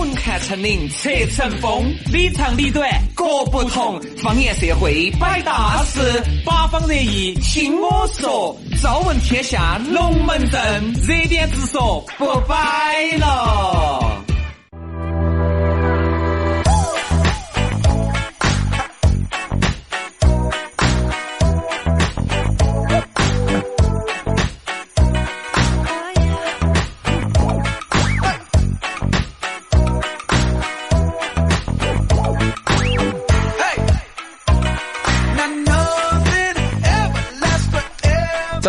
[0.00, 4.00] 混看成岭侧成峰，里长里短各不同。
[4.16, 6.00] 方言社会摆大事，
[6.42, 8.56] 八方热议听我说。
[8.80, 14.09] 朝闻天下龙门阵，热点直说不摆了。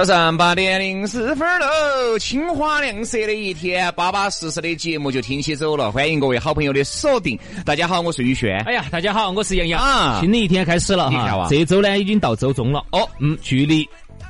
[0.02, 5.92] 早上八点零四分喽，青花亮色的一天，巴巴适适的节目就听起走了。
[5.92, 7.40] 欢迎各位好朋友的锁定。
[7.64, 8.60] 大家好，我是宇轩。
[8.62, 13.88] 哎呀，大家好，我是杨洋啊新的一天开始了你看这周呢已经到周中了哦嗯，距离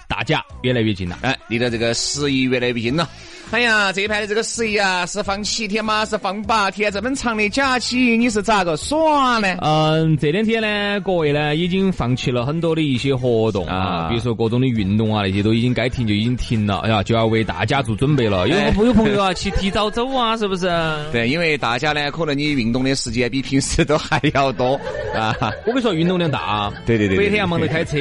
[0.10, 1.20] 大家越来越近了。
[1.22, 3.08] 哎，离的这个十一越来越近了。
[3.52, 6.06] 哎呀，这一排的这个十一啊，是放七天吗？
[6.06, 6.90] 是放八天？
[6.90, 9.58] 这么长的假期，你是咋个耍呢？
[9.62, 18.48] 嗯，这两天呢，各位呢已经放弃了很多的一些活动啊啊，比如说各种的运动啊，那些都已经该停就已经停了，哎呀，就要为大家做准备了。
[18.48, 20.72] 有朋有朋友啊，去提早走啊，是不是？
[21.12, 24.80] 对，因为大家呢，可能你运动的时间比平时都还要多
[25.14, 25.36] 啊。
[25.68, 27.98] 我跟你说，运动量大，对对对对白天要忙着开车，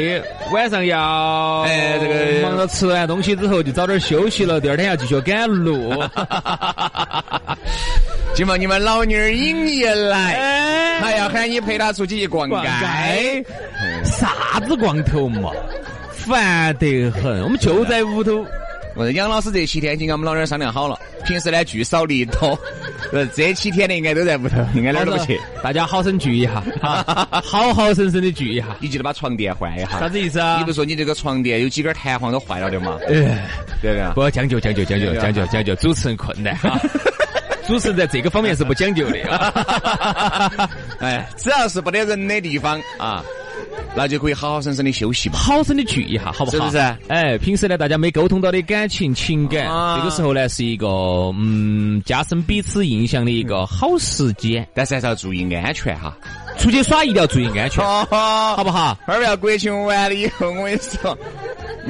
[0.52, 6.02] 晚上要哎这个忙着吃完东西之后就早点休息了，第二天要继续赶路。
[8.34, 12.48] 今把，你们老妞儿引你来，哎还要喊你陪她出去一逛。
[12.50, 13.44] 街，
[14.04, 15.50] 啥子光头嘛，
[16.12, 17.42] 烦得很。
[17.42, 18.44] 我们就在屋头，
[19.00, 22.48] 我说杨老师这七天已经跟我们老妞儿商量好了，平时呢聚少离多，
[23.12, 25.40] 呃， 这七天呢应该都在屋头，应该哪儿都不去。
[25.62, 28.76] 大家好生聚一下，啊 好好生生的聚一下。
[28.78, 29.98] 你记得把床垫换一下。
[30.00, 30.70] 啥子意思啊你不？
[30.70, 32.98] 是说你这个床垫有几根弹簧都坏了的吗？
[33.08, 33.48] 哎，
[33.80, 34.12] 对不对？
[34.14, 35.74] 不要将就，将就，将就，将就，将就。
[35.76, 36.78] 主持人困难啊，
[37.66, 40.68] 主持人在这个方面是不讲究的啊。
[40.98, 43.24] 哎，只要是不得人的地方啊，
[43.94, 45.36] 那就可以好好生生的休息嘛。
[45.36, 46.56] 好生的聚一下，好不好？
[46.56, 46.78] 是不是
[47.08, 50.86] 哎，平时呢，大家没沟通到的感情、情感，啊这个时候呢，是一个
[51.38, 54.66] 嗯加深彼此印象的一个好时间。
[54.74, 56.16] 但是还是要注意安全哈。
[56.58, 58.96] 出去耍一定要注意安全，好好不好？
[59.06, 61.16] 二要国庆完了以后，我跟你说，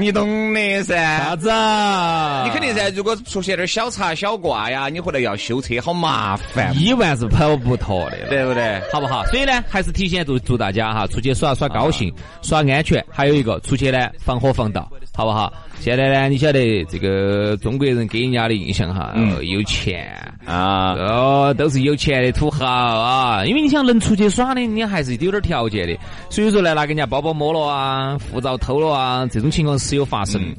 [0.01, 1.19] 你懂的噻。
[1.19, 2.45] 啥子啊？
[2.45, 8.19] 你肯定噻，如果出现点小插小挂呀，你回来要修车，好麻烦，一万是跑不脱的。
[8.31, 8.81] 对不对？
[8.93, 9.25] 好不好？
[9.27, 12.13] 所以呢，还是提前祝祝大家哈，出去耍耍高兴，
[12.43, 13.05] 耍安全。
[13.11, 15.53] 还有一个，出去呢防火防盗，好不好？
[15.81, 20.11] 现在呢，你晓得这个中国人给人家的印象哈，有钱。
[20.47, 23.45] 啊，哦，都是有钱的土豪啊！
[23.45, 25.97] 因为你想能出去耍的，你还是有点条件的。
[26.29, 30.55] 所以说呢，拿给人家包包摸了啊，护照偷了啊，这种情况时有发生，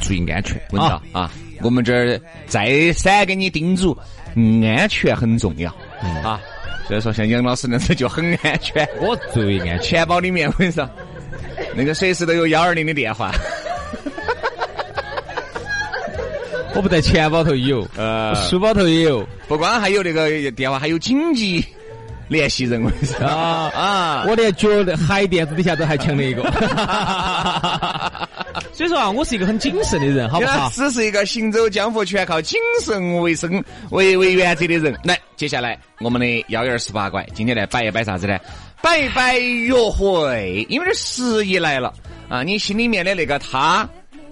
[0.00, 1.30] 注意安全问到啊，
[1.62, 3.96] 我们这儿再三给你叮嘱，
[4.34, 5.70] 安全很重要。
[6.24, 6.40] 啊。
[6.88, 9.80] 所以说，像杨老师那次就很安全，我注意安全。
[9.82, 10.90] 钱包里面我跟你说，
[11.76, 13.30] 那个随时都有幺二零的电话。
[16.74, 18.34] 我不在钱包头有，呃。
[18.34, 19.24] 书包头也有。
[19.46, 21.64] 不光还有那个电话，还有紧急
[22.26, 23.70] 联系人，我跟你说啊。
[23.74, 26.42] 啊，我连脚的海垫子底下都还抢了一个。
[28.72, 30.70] 所以说啊，我是一个很谨慎的人，好不好？
[30.70, 34.98] 只是一个行走江湖全靠谨慎为生为为原则的人。
[35.04, 38.38] 来，接下来我们的幺二十八怪，今天来摆一摆啥子呢？
[38.80, 41.92] 摆一摆约会，因为这十一来了
[42.28, 43.88] 啊，你心里面的那个他，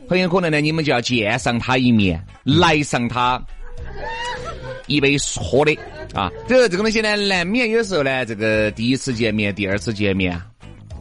[0.08, 3.40] 很有可能呢，你们就要见上他一面，来上他
[4.86, 5.78] 一杯喝的
[6.14, 6.30] 啊。
[6.48, 10.46] 这个这个东西呢，难免有时候呢，这个第一次见面、第二次见面啊，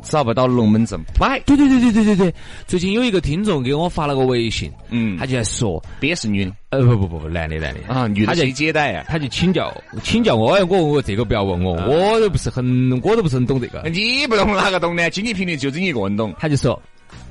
[0.09, 1.39] 找不到龙门阵摆。
[1.45, 2.35] 对对对对对对对，
[2.67, 9.05] 最近有一个听众给我发了个微信，嗯他就在说，别是女的呃不不不不，男的男的啊，女的他就谁接待啊？
[9.07, 13.87] 他就请教请教我，哎，我我这个不要问我，我都不是很我都不是很懂这个。
[13.89, 15.09] 你不懂哪个懂呢？
[15.09, 16.33] 经济频率就只你一个人懂。
[16.39, 16.81] 他就说，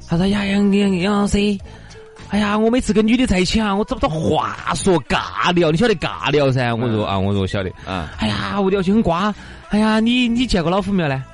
[0.08, 1.36] 他说呀杨杨杨老师，
[2.30, 6.74] 哎呀，我每次跟女的在一起啊，我找不到话说，尬聊，你晓得尬聊噻？
[6.74, 7.70] 我说啊，我说我晓得。
[7.86, 9.34] 啊，哎呀，我聊起很瓜。
[9.70, 11.24] 哎呀，你你见过老虎没有呢？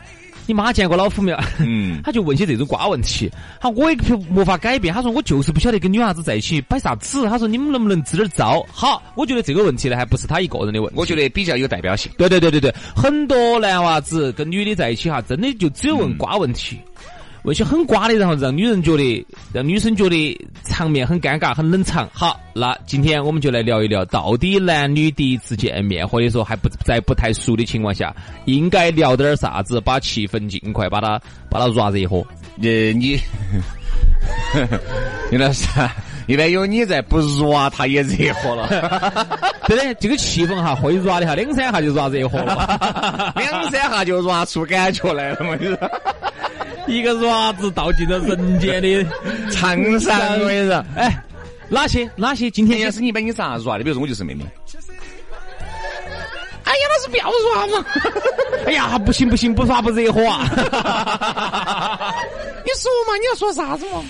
[0.47, 1.39] 你妈见过老虎没有？
[1.59, 3.31] 嗯 他就问些这种瓜问题。
[3.61, 3.97] 好，我也
[4.31, 4.93] 没法改变。
[4.93, 7.27] 他说我就是不晓得跟女娃子在一起摆啥子。
[7.29, 8.65] 他说你们能不能支点招？
[8.71, 10.99] 好，我觉得这个问题呢，还不是他一个人的问题。
[10.99, 12.13] 我觉得比较有代表性。
[12.19, 16.79] 对对对对对，很多男娃子跟女的在一起哈，真的就只有问瓜问题，
[17.45, 22.09] 问些很瓜的，然后让女人觉得，让女生觉得场面很尴尬、很冷场。
[22.11, 31.21] 好，那今天我们就来聊一聊，到底男女第一次见面，或者说还不在不太熟的情况下，应该聊点啥子，把气氛尽快把它
[31.51, 32.27] 把它热热火。
[32.63, 33.21] 呃，你，
[35.31, 35.95] 杨老师啊，
[36.27, 38.67] 一般有你在，不抓他也热火了。
[39.69, 45.59] 对的，这个气氛哈，会热的哈，两三下就热热火了， 两三下就热出感觉来了嘛。
[46.87, 48.89] 一个爪子倒进了人间的
[49.51, 51.23] 沧桑，我跟你说，哎，
[51.69, 52.51] 哪些哪些？
[52.51, 53.85] 今天要是你把你咋抓的？
[53.85, 54.45] 比如说我就是妹妹。
[56.65, 57.87] 哎呀，那是不要耍嘛！
[58.67, 60.45] 哎呀，不行不行，不耍不热火啊！
[62.65, 64.03] 你说嘛，你要说啥子嘛？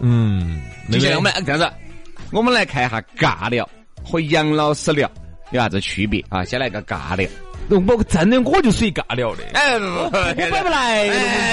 [0.00, 0.60] 嗯，
[0.90, 1.70] 接下来我们这样子，
[2.32, 3.68] 我们来看一下尬聊
[4.04, 5.10] 和杨老师聊
[5.52, 6.44] 有啥子区别啊？
[6.44, 7.28] 先来个尬聊。
[7.70, 11.06] 我真的我就属于尬聊的，哎，我摆不来，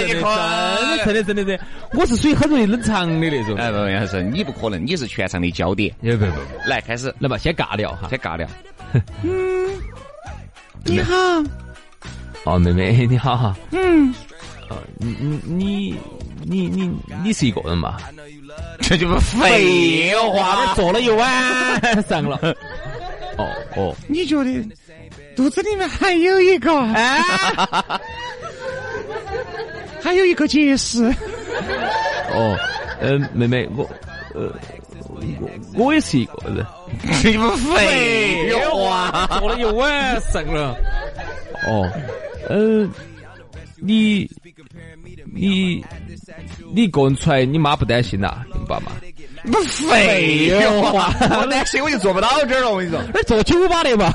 [0.05, 1.59] 真的真的真的真的，
[1.93, 3.55] 我是属于很容易冷场的那种。
[3.55, 5.93] 哎，不，杨老师，你不可能，你是全场的焦点。
[6.01, 8.47] 不不不，来开始，来吧，先尬聊哈，先尬聊。
[9.23, 9.69] 嗯。
[10.83, 11.15] 你好，
[12.43, 14.11] 哦，妹妹你好哈，嗯，
[14.67, 15.95] 哦，你你你
[16.43, 16.91] 你你
[17.23, 17.97] 你是一个人吗？
[18.81, 22.37] 这就不废话，这坐了一晚上了。
[23.37, 24.51] 哦哦，你觉得
[25.35, 26.71] 肚子里面还有一个？
[26.93, 27.21] 哎，
[30.01, 31.05] 还有一个结石。
[32.33, 32.57] 哦，
[33.01, 33.83] 嗯，妹妹我，
[34.33, 34.51] 呃。
[35.75, 36.65] 我我也是一个人，
[37.23, 40.75] 你不废话，坐了一晚上了。
[41.67, 41.87] 哦，
[42.49, 42.89] 嗯，
[43.77, 44.27] 你
[45.31, 45.85] 你
[46.73, 48.37] 你一个人出来，你妈不担心呐？
[48.51, 48.91] 你爸妈？
[49.51, 50.51] 不废
[50.91, 52.71] 话， 我担心我就坐不到这儿了。
[52.71, 54.11] 我跟你说，那坐酒吧的嘛。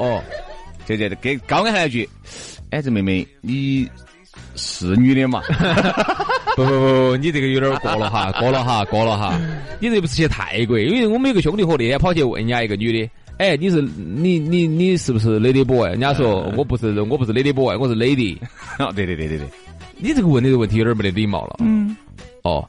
[0.00, 0.22] 哦，
[0.86, 2.08] 对对对，给高安还一句，
[2.70, 3.88] 哎，这妹妹你。
[4.54, 5.42] 是女的嘛？
[6.56, 9.38] 不不不，你这个有点过了哈，过了哈，过了哈。
[9.80, 10.78] 你这不是去泰国？
[10.78, 15.88] 因为我们有个兄弟伙那天跑去问人家一个女的，哎，你是你你你是不是 lady boy？
[15.90, 18.36] 人家说我不是，我不是 lady boy，我是 lady。
[18.78, 19.46] 哦，对对对对对，
[19.96, 21.56] 你这个问的这个问题有点没得礼貌了。
[21.60, 21.96] 嗯。
[22.42, 22.68] 哦。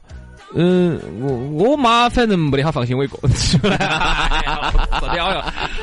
[0.54, 1.32] 嗯，我
[1.70, 3.78] 我妈反正没得好放心我一个人出来，
[5.00, 5.42] 不得了哟，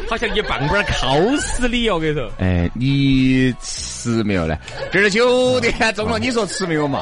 [0.10, 2.32] 好像一棒棒敲死你哦，我跟你说。
[2.40, 4.58] 哎，你吃没有呢？
[4.92, 7.00] 这儿九点钟了，你说吃没有嘛？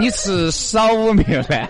[0.00, 1.68] 你吃少没有呢？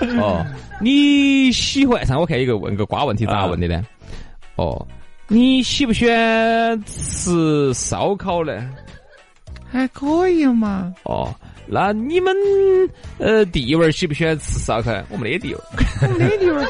[0.20, 0.44] 哦，
[0.80, 3.82] 你喜欢上我看一个问个瓜问题咋问的呢？
[4.56, 4.86] 哦，
[5.28, 8.68] 你喜不喜欢吃烧烤呢？
[9.70, 10.92] 还可以嘛。
[11.04, 11.32] 哦。
[11.72, 12.34] 那你们
[13.18, 14.90] 呃弟娃儿喜不喜欢吃烧烤？
[15.08, 15.60] 我没得弟娃
[16.02, 16.66] 儿，没弟娃儿，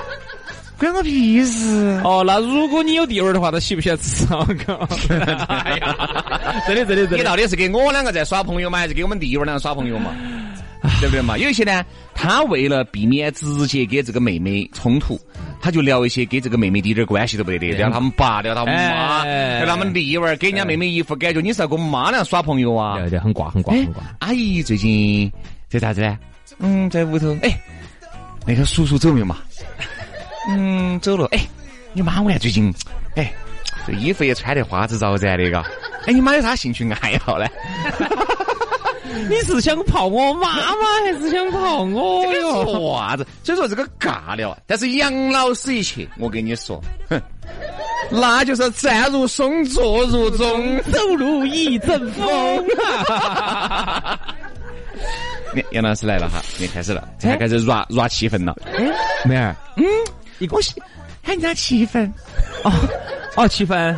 [0.80, 2.00] 关我屁事。
[2.02, 4.88] 哦，那如果你有弟娃儿的话，他喜不喜欢吃烧烤？
[5.48, 5.94] 哎呀，
[6.66, 7.16] 真的真的真的。
[7.18, 10.10] 你到底是给我两个在耍朋友吗，还是给我们弟娃儿两个耍朋友嘛？
[10.98, 11.36] 对不对嘛？
[11.36, 11.84] 有一些呢，
[12.14, 15.20] 他为了避免直接给这个妹妹冲突，
[15.60, 22.96] 他就聊一些跟这个妹妹一点关系都没得的，聊他们爸，聊他们妈，聊他们弟娃儿，给人家妹妹一副感觉你是要跟我们妈俩耍朋友啊？
[22.98, 24.02] 对对，很挂很挂很挂。
[24.20, 25.30] 阿姨最近
[25.68, 26.18] 在啥子呢？
[26.58, 27.36] 嗯，在屋头。
[27.42, 27.60] 哎，
[28.46, 29.36] 那个叔叔走没有嘛？
[30.56, 31.26] 嗯，走了。
[31.32, 31.40] 哎，
[31.92, 32.72] 你妈我看最近，
[33.16, 33.32] 哎，
[33.86, 35.64] 这衣服也穿得花枝招展的嘎。
[36.06, 37.46] 哎，你妈有啥兴趣爱好呢？
[39.28, 42.64] 你是想泡我妈妈， 还是想泡我哟？
[42.64, 43.26] 说啥子？
[43.42, 47.20] 所以说这个尬聊，但是杨老师一去，我跟你说，哼，
[48.10, 52.66] 那就是站如松，坐如钟，走路一阵风。
[55.72, 58.56] 杨老师来了哈，你开始了，现在开始 rap 气氛了。
[58.78, 58.84] 哎，
[59.24, 59.84] 妹儿，嗯，
[60.40, 60.56] 一个
[61.22, 62.12] 喊人家七分。
[62.64, 62.72] 哦
[63.36, 63.96] 哦，七分，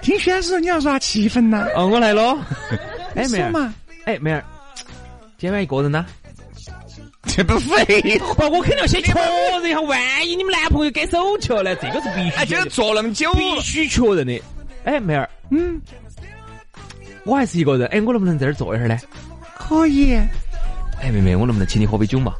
[0.00, 1.66] 听轩说你要 rap 气氛呐。
[1.74, 2.38] 哦，我来喽。
[3.16, 3.72] 哎，妹儿。
[4.04, 4.44] 哎，妹儿，
[5.36, 6.06] 今晚一个人呢？
[7.24, 11.76] 这不废话，我肯定要先确认一下，万一你们男朋友改手去了呢？
[11.82, 12.36] 这个是必须。
[12.36, 14.40] 哎，今天坐那么久，必须确认的。
[14.84, 15.80] 哎，妹儿，嗯，
[17.24, 18.96] 我还是一个人，哎，我能不能在这儿坐一会儿呢？
[19.58, 20.14] 可以。
[21.02, 22.34] 哎，妹妹，我能不能请你喝杯酒嘛？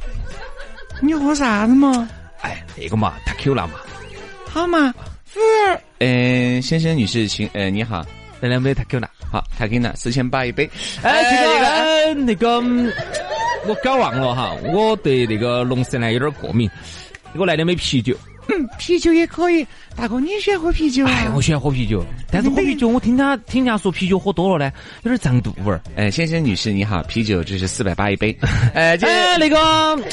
[1.01, 2.09] 你喝啥子嘛？
[2.41, 3.75] 哎，那个嘛，太 Q 了嘛？
[4.47, 4.93] 好嘛，
[5.25, 5.83] 服务员。
[5.99, 8.05] 嗯，先生、女士，请，呃，你好。
[8.41, 10.71] 来两杯太 Q 了，好，太 Q 了四千八一杯。
[11.03, 12.61] 哎，这个那个，
[13.67, 16.71] 我搞忘了哈，我对那个龙舌兰有点过敏，
[17.35, 18.17] 给我来两杯啤酒。
[18.49, 19.67] 嗯，啤酒也可以。
[19.97, 21.05] 大哥，你喜欢喝啤酒？
[21.07, 25.81] 哎，我喜欢喝啤酒，但是喝啤酒，我听他听人家说啤酒喝多了呢，有点胀肚味儿。
[25.97, 28.37] 哎，先生女士你好，啤酒这是四百八一杯。
[28.75, 29.59] 哎，哎，那个，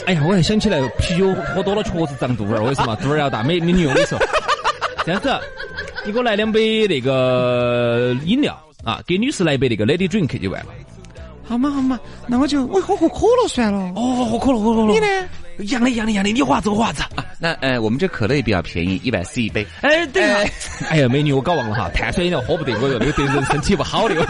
[0.06, 2.96] 哎呀，我还想起来，啤酒喝多了确实胀肚味儿，为什么？
[2.98, 4.20] 肚儿要大，美美女，我跟你说，
[5.06, 5.30] 这样子。
[6.06, 10.72] 你给我来两杯那个饮料啊，给女士来一杯那个 Lady Drink 就完了。
[11.48, 13.92] 好嘛好嘛，那我就我喝喝可乐算了。
[13.96, 14.88] 哦，喝可乐，喝可乐。
[14.94, 15.08] 你呢？
[15.60, 16.32] 一样的，一样的，一样的。
[16.32, 16.70] 你喝啥子？
[16.70, 17.24] 喝啥子啊？
[17.40, 19.66] 那呃，我们这可乐也比较便宜，一百四一杯。
[19.82, 20.44] 哎，对了，
[20.90, 24.16] 哎呀，美女，我搞忘了哈，碳酸饮料喝不得，我说那个对人身体不好的。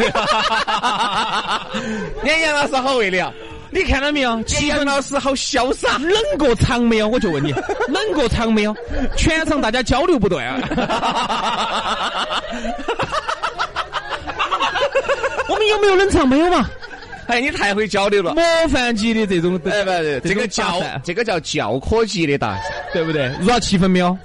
[2.23, 3.33] 连杨老师好为的，
[3.71, 4.43] 你看到没有？
[4.43, 7.07] 气杨老师好潇洒，冷过场没有？
[7.07, 7.51] 我就问你，
[7.87, 8.75] 冷过场没有？
[9.15, 10.59] 全场大家交流不断啊。
[15.47, 16.27] 我们有没有冷场？
[16.27, 16.69] 没有嘛？
[17.27, 19.83] 哎，你太会交流了，模范级的这种，哎
[20.19, 22.57] 不，这个叫这个叫教科级的答，
[22.93, 23.31] 对不对？
[23.41, 24.17] 软气氛没有？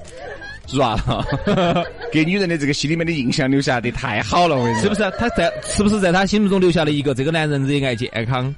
[0.73, 1.27] 入了，
[2.13, 5.11] 给女人的这个心里面的印象留下的太好了，我跟你说，是不是？
[5.19, 8.55] 他在是不是在他心目中留下了一个这个男人热爱健康，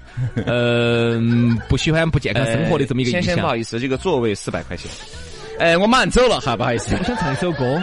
[0.46, 3.36] 嗯， 不喜欢不健康生活的这么一个印象？
[3.36, 4.90] 不好意思，这个座位四百块钱。
[5.58, 7.80] 哎，我马上走了哈，不好意思，我想唱一首歌，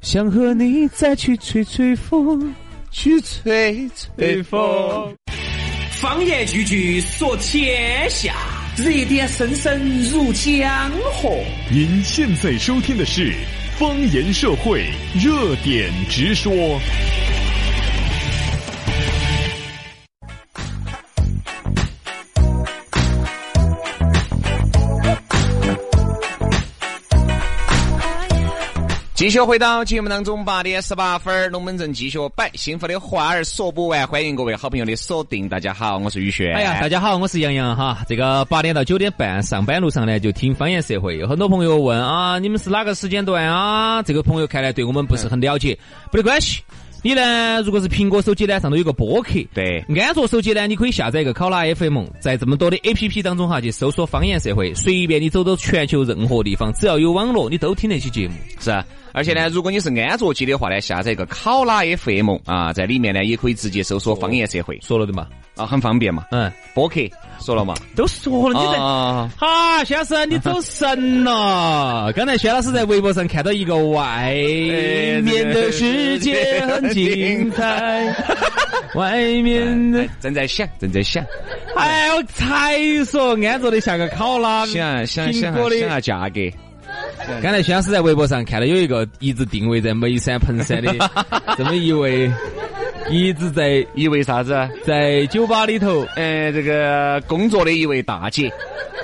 [0.00, 2.52] 想和你再去吹吹风，
[2.90, 5.14] 去吹吹风。
[6.06, 8.32] 方言句句说天下，
[8.76, 11.36] 热点声声入江河。
[11.68, 13.34] 您现在收听的是
[13.76, 14.84] 方言社会
[15.20, 16.80] 热点直说。
[29.26, 35.48] 继续回到节目当中，八点十八分，龙门阵继续摆，幸福的话儿说不完，欢迎各位好朋友的锁定。
[35.48, 36.54] 大家好，我是雨轩。
[36.54, 38.04] 哎呀，大家好，我是杨洋哈。
[38.08, 41.18] 这个八点到九点半上班路上呢，就听方言社会。
[41.18, 44.00] 有很多朋友问啊，你们是哪个时间段啊？
[44.00, 45.76] 这个朋友看来对我们不是很了解，
[46.12, 46.62] 没得关系。
[47.02, 47.60] 你呢？
[47.62, 58.34] 如果是苹果手机呢，上头有个播客；对，安卓手机呢，你可以下载一个考拉 FM，在这么多的 APP 当中哈，去搜索“方言社会”，随便你走到全球任何地方，只要有网络，你都听得起节目。
[58.58, 58.84] 是啊，
[59.16, 65.26] 而且呢，如果你是安卓机的话呢，下载一个考拉 FM 啊，在里面呢也可以直接搜索“方言社会”，说了的嘛。
[65.56, 66.26] 啊，很方便嘛。
[66.32, 67.00] 嗯，播客
[67.40, 68.60] 说了嘛，都说了。
[68.60, 68.78] 你在
[69.38, 72.12] 哈，先生，你走神了。
[72.14, 74.34] 刚才薛老师在微博上看到一个外
[75.24, 78.14] 面的世界很精彩，
[78.96, 81.24] 外面的正在想，正在想。
[81.74, 86.40] 哎，我才说安卓的像个考拉，想想想想下价格。
[87.42, 90.92] 刚才肖老师在微博上看到有一个一直定位在眉山彭山的
[91.56, 92.30] 这么一位。
[93.08, 94.52] 一直在一位啥子？
[94.84, 98.52] 在酒吧里头，呃，这个工作的一位大姐，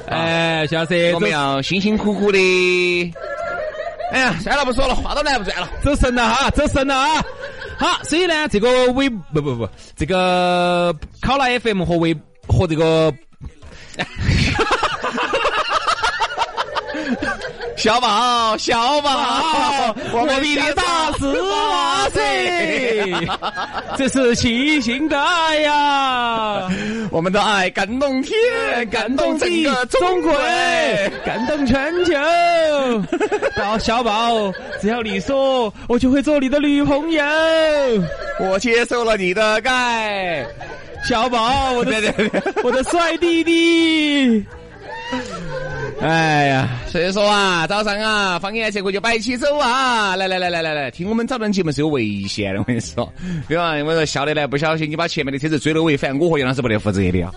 [0.08, 3.12] 哎，小师，我们要辛辛苦苦的。
[4.11, 7.25] 哎呀，算了，不说了，话都来不转了，走神了哈，走神了啊！
[7.78, 12.12] 好，所以呢，这个微不不不，这个考拉 FM 和微
[12.49, 13.14] 和这个。
[17.76, 19.11] 小宝，小宝，
[20.12, 23.12] 我比你大十八岁，
[23.97, 26.69] 这是七星的爱呀！
[27.11, 28.37] 我们的爱感动天，
[28.90, 30.33] 感动整个中国，
[31.25, 32.12] 感动全球。
[33.57, 37.25] 宝，小宝，只要你说，我就会做你的女朋友。
[38.40, 40.45] 我接受了你的爱，
[41.09, 42.00] 小宝，我的
[42.62, 44.45] 我的帅弟弟。
[46.04, 50.16] 哎呀，所以说啊，早上啊，方言社会就摆起走啊！
[50.16, 53.12] 来来来来来来，听我们早段节目是有危险的，我跟你说，
[53.47, 53.71] 对吧？
[53.85, 57.32] 我说笑的来，不小心你把前面的车子追了尾，反正我和杨老师不得负责的啊。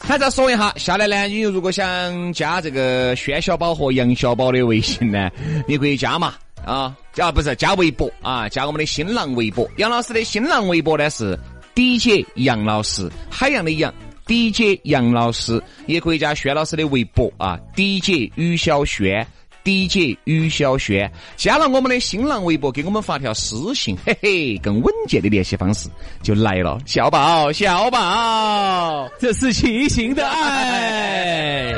[0.00, 5.30] 还再说一下，下来呢，你如果想加这个轩小宝和杨小宝的微信呢，
[5.68, 6.32] 你可以加嘛
[6.64, 9.68] 啊，加不是加微博啊，加我们的新浪微博。
[9.76, 11.38] 杨老师的新浪微博呢是
[11.74, 13.92] DJ 杨老师，海洋的杨。
[14.26, 19.26] DJ 杨老师也可以加轩老师的微博啊，DJ 于小轩
[19.64, 25.88] ，DJ 于小轩，加了我们的新浪微博，给我们发条私信，嘿嘿，更稳健的联系方式
[26.22, 26.78] 就来了。
[26.86, 31.72] 小宝，小宝，这是七星的爱。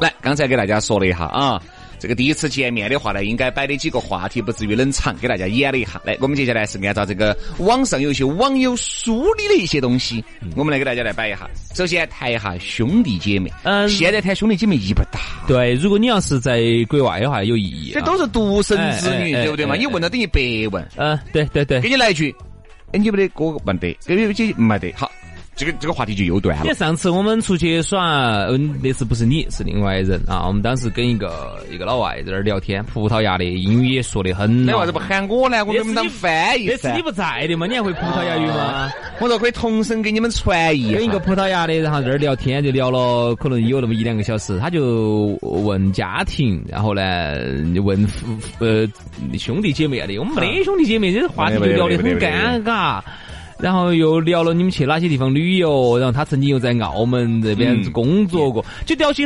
[0.00, 1.62] 来，刚才给大家说了一下啊。
[2.02, 6.02] 这个第一次见面的话呢，应该摆的几个话题不至于冷场，给大家演了一下。
[6.04, 10.24] 来，我们接下来是按照这个网上有些网友梳理的一些东西，
[10.56, 11.48] 我们来给大家来摆一下。
[11.76, 13.48] 首先谈一下兄弟姐妹。
[13.62, 15.20] 嗯，现在谈兄弟姐妹意义不大。
[15.46, 17.92] 对，如果你要是在国外的话，有意义。
[17.94, 19.76] 这都是独生子女，对不对嘛？
[19.76, 20.40] 你问了等于白
[20.72, 20.84] 问。
[20.96, 21.80] 嗯，对对对。
[21.80, 22.34] 给你来一句，
[22.90, 25.08] 哎，你没得哥没得，给你姐没得，好。
[25.54, 26.64] 这个这个话题就又断了。
[26.64, 28.00] 你上次我们出去耍，
[28.48, 30.46] 嗯，那次不是你是另外人啊。
[30.46, 34.64] 我们当时跟一个一个老外在那儿聊天，葡萄牙的英语也说得很。
[34.64, 35.62] 那为啥子不喊我呢？
[35.64, 36.66] 我给你们当翻译。
[36.66, 37.66] 那次你不在的嘛？
[37.66, 38.90] 你还会葡萄牙语吗？
[39.20, 40.94] 我说可以同声给你们传译。
[40.94, 44.58] 跟一个葡萄牙的，然后在那儿聊天，就聊了可能有那么一两个小时。
[44.58, 47.02] 他就问家庭，然后呢
[47.84, 48.04] 问
[48.58, 48.88] 呃
[49.38, 50.18] 兄弟姐妹啊的。
[50.18, 53.00] 我们没得兄弟姐妹，这话题就聊得很尴尬。
[53.62, 59.24] 然后又聊了你们去哪些地方旅游，然后他曾经又在澳门这边工作过，就聊起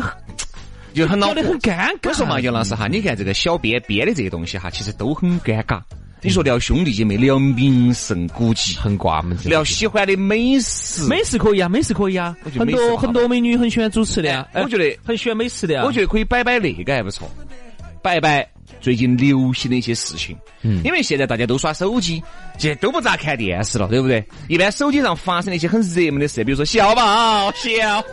[0.93, 1.35] 就很恼火。
[1.35, 2.11] 搞得很尴尬。
[2.11, 5.81] 我说嘛，杨老师哈，你看这个小编编的这些东西哈，其实都很尴尬。
[6.21, 14.47] 你说聊兄弟姐妹，聊名胜古迹，很挂嘛，聊喜欢的美食，美食可以啊，美食可以啊，很多很多美女很喜欢主持的呀。
[14.53, 15.83] 我觉得很喜欢美食的呀。
[15.85, 17.31] 我觉得可以摆摆那个还不错，
[18.03, 18.47] 摆摆
[18.81, 20.37] 最近流行的一些事情。
[20.63, 22.23] 嗯，因为现在大家都耍手机，
[22.59, 24.25] 现在都不咋看电视了，对不对？
[24.49, 28.05] 一般手机上发生的一些很热门的事，比如说小宝小，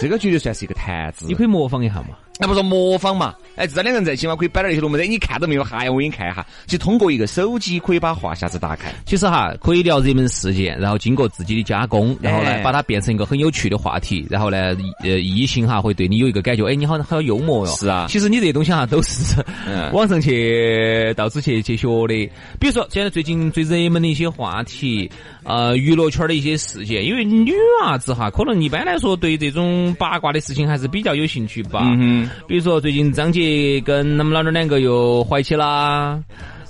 [0.00, 1.26] 这个绝对算是一个谈资。
[1.26, 2.16] 你可以模仿一下嘛。
[2.40, 3.34] 那不说模仿嘛？
[3.56, 5.08] 哎，至少两个人在一起嘛可以摆点那些龙门阵。
[5.08, 5.62] 你看到没有？
[5.62, 6.44] 哈呀，我给你看一下。
[6.66, 8.92] 就通过一个手机可以把话匣子打开。
[9.06, 14.26] 其实哈，可以聊热门事件，然后经过自己的加工，然后呢，把它变成一个很有趣的话题。
[14.28, 17.72] 然后呢，呃，异性哈会对你有一个感觉，哎，你好，好幽默哟。
[17.76, 18.06] 是啊。
[18.08, 19.36] 其实你这些东西哈都是
[19.94, 22.14] 网上去到处去去学的。
[22.58, 25.08] 比如说现在最近最热门的一些话题，
[25.44, 27.04] 呃，娱乐圈的一些事件。
[27.04, 31.80] 因为女娃子哈，可能一般来说对这种八卦的事情还是比较有兴趣吧。
[31.84, 36.18] 嗯比如说最近张杰跟他们老娘两个又怀起啦，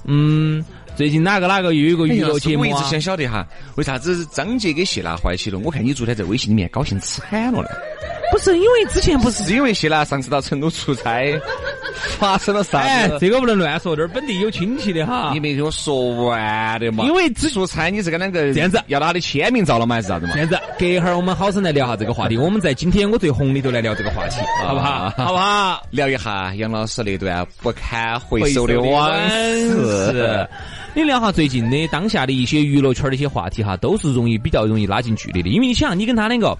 [0.04, 0.64] 嗯，
[0.96, 2.66] 最近哪个哪个又有个娱乐节目啊？
[2.66, 5.58] 我一直想晓得哈，为啥子张杰跟谢娜怀起了？
[5.60, 7.68] 我看你昨天在微信里面高兴惨了呢。
[8.34, 11.32] 不是因为之前不是因为谢娜上次到成都出差。
[12.18, 12.80] 发生了啥？
[12.80, 15.30] 哎，这个不能乱说，这儿本地有亲戚的哈。
[15.32, 17.04] 你没听我说完的嘛？
[17.04, 19.94] 因为只出差，你是跟两个这样子要他的签名照了吗？
[19.94, 20.32] 还是啥子嘛？
[20.34, 22.36] 这样子，隔一会儿我们好生来聊下这个话题。
[22.36, 25.08] 我们在今天我最红里头来聊这个话题，好不好？
[25.16, 25.80] 好不好？
[25.90, 30.48] 聊一下杨老师那段不堪回首的往事。
[30.92, 36.56] 你聊下最近的当下的一些娱乐圈的一些话题哈，都是容易比较容易拉近距离的，因为你想，你跟他两个。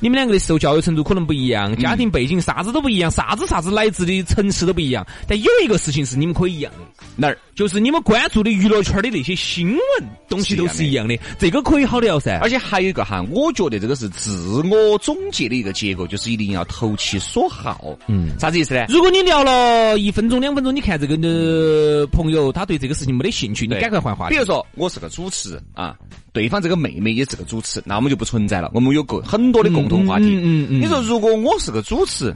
[0.00, 5.06] 你们两个的受教育程度可能不一样，家庭背景啥子都不一样，啥子啥子来自的层次都不一样。
[5.28, 7.36] 但有一个事情是你们可以一样的，哪儿？
[7.54, 9.78] 就是你们关注的娱乐圈的那些新闻
[10.26, 12.38] 东西都是一样的，这个可以好聊噻。
[12.40, 17.94] 而且还有一个哈，我觉得这个是自我总结的一个结果，就是一定要投其所好。
[18.06, 18.86] 嗯，啥子意思呢？
[18.88, 24.34] 如果你聊了一分钟、两分钟，你看这个的朋友他对这个事情没得兴趣，你赶快换话题。
[24.34, 25.94] 比如说，我是个主持人啊。
[26.32, 28.70] 对方这个妹妹也是个主持，那我们就不存在了。
[28.74, 30.26] 我们有个很多的共同话题。
[30.26, 30.80] 嗯嗯。
[30.80, 32.34] 你说，如果我是个主持，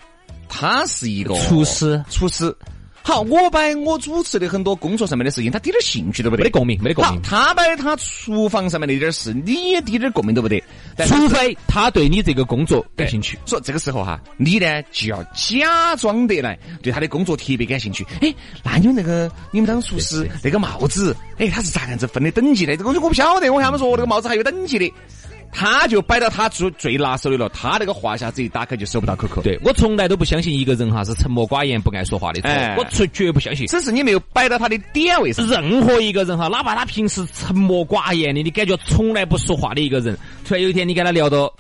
[0.49, 2.54] 他是一个厨师，厨师。
[3.06, 7.21] 好，我摆我主持的很多工作上面的事情，他滴点兴趣都不得，没得共鸣，没得共鸣。
[7.21, 10.58] 他摆他厨房上面那点事，你也滴点共鸣都不得。
[11.06, 13.38] 除非他对你这个工作感兴趣。
[13.45, 18.06] 所以这个时候哈，你呢就要假装得来对他的工作特别感兴趣。
[18.23, 22.73] 哎，那你们那个你们当厨师那个帽子，哎，他是咋样子分的等级的？
[22.75, 23.52] 这个东西我不晓得。
[23.52, 24.90] 我跟他们说，那个帽子还有等级的。
[25.56, 29.45] 他就摆到他最最拿手的了，他那个话匣子一打开就收不到 QQ。
[29.45, 32.40] 对我从来都不相信一个人哈是沉默寡言不爱说话的，
[32.76, 33.64] 我绝绝不相信。
[33.69, 35.47] 只是你没有摆到他的点位上。
[35.47, 41.52] 任何一个人哈，哪怕他平时沉默寡言的，你感觉从来不说话的一个人，突然有一天你跟他聊到，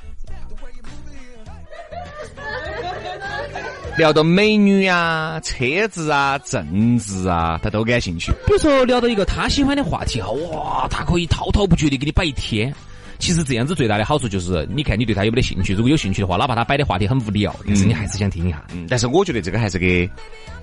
[3.96, 8.32] 聊到美女啊、车子啊、政治啊，他都感兴趣。
[8.44, 12.74] 比如说聊到一个他喜欢的话题哈，哇，他可以滔滔不绝的给你摆一天。
[13.18, 15.74] 其实这样子最大的好处就是，你看你对他有没得兴趣？
[15.74, 18.64] 如果有兴趣的话，哪怕他摆的话题很无聊，但是你还是想听一下。
[18.72, 20.08] 嗯，但是我觉得这个还是给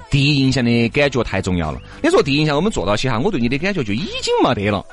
[0.10, 1.82] 第一印象的感觉太重要了。
[2.04, 4.86] 你说第一印象我们做到起哈，我对你的感觉就已经没得了。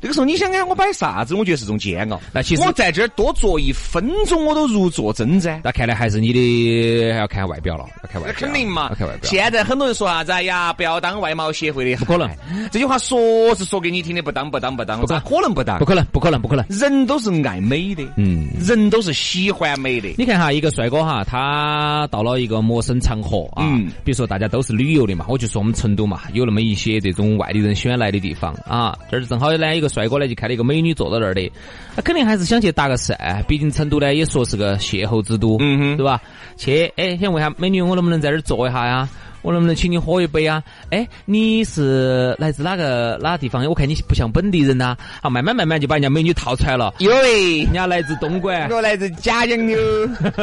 [0.00, 1.34] 这个时候你想给我摆啥子？
[1.34, 2.20] 我觉得是种煎熬。
[2.32, 5.60] 那其实我在这儿多坐一分钟，我都如坐针毡。
[5.64, 8.36] 那看来还是你的要看外表了，要看外表。
[8.38, 9.30] 肯定嘛，要看外表。
[9.30, 10.32] 现在很多人说啥子？
[10.32, 12.28] 哎呀，不要当外貌协会的，不可能。
[12.70, 15.78] 这句话说是说给你听的，不当不当不当，不可能不当？
[15.78, 16.64] 不可能，不可能，不可能。
[16.68, 20.14] 人都是爱美的，嗯，人都是喜欢美的。
[20.18, 23.64] 你看哈，一个帅哥哈，他到了一个陌生场合啊，
[24.04, 30.66] 比如说大家都是旅游的嘛，我就说我们成都嘛，有那么一些这种外地人喜欢来的地方啊，这儿正好呢，一个帅哥呢就看到一个。
[30.66, 31.48] 美女坐到那儿的，
[31.94, 36.20] 他肯定还是想去搭个讪，毕竟成都呢也说是个邂逅之都，嗯哼，对吧？
[36.56, 39.08] 去，哎，想问下美女，我能不能在这儿坐一下呀？
[39.42, 40.60] 我能不能请你喝一杯啊？
[40.90, 43.64] 哎，你是来自哪个哪个地方？
[43.64, 44.96] 我看你不像本地人呐。
[45.22, 46.92] 好，慢慢慢慢就把人家美女套出来了。
[46.98, 49.74] 哟喂人家来自东莞，我来自嘉江的。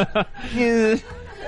[0.54, 0.98] 你是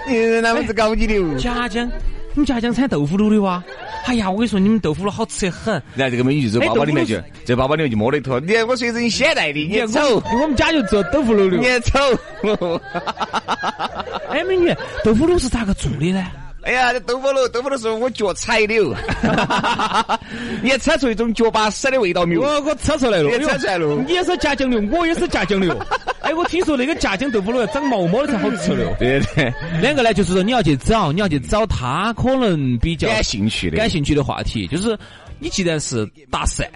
[0.06, 1.38] 你是哪么子高级的？
[1.38, 1.90] 嘉江。
[2.36, 3.64] 你们家乡产豆腐乳的哇？
[4.04, 5.82] 哎呀，我跟你说，你们豆腐乳好吃的很。
[5.94, 8.38] 然后这个美女就走包包里面去，这包包里面就摸了一坨。
[8.38, 10.22] 你看我随身携带的，你丑。
[10.42, 11.56] 我们家就做豆腐乳的。
[11.56, 11.98] 你丑。
[14.28, 14.70] 哎，美女，
[15.02, 16.26] 豆腐乳是咋个做的呢？
[16.66, 18.92] 哎呀，这豆腐脑，豆腐脑是我脚踩的哦。
[20.60, 22.42] 你还踩出一种脚巴屎的味道没有？
[22.42, 23.86] 我我踩出来了，你测出来了。
[24.04, 25.86] 你也是夹江的，我也是夹江的。
[26.22, 28.84] 哎，我听说那个夹江豆腐脑要长毛毛的才好吃的。
[28.98, 29.54] 对对。
[29.80, 34.98] 两个呢，就是说你要去找，你要去找他可能比较感兴趣的、感兴趣的话题，就是。
[35.38, 36.66] 你既然是搭讪，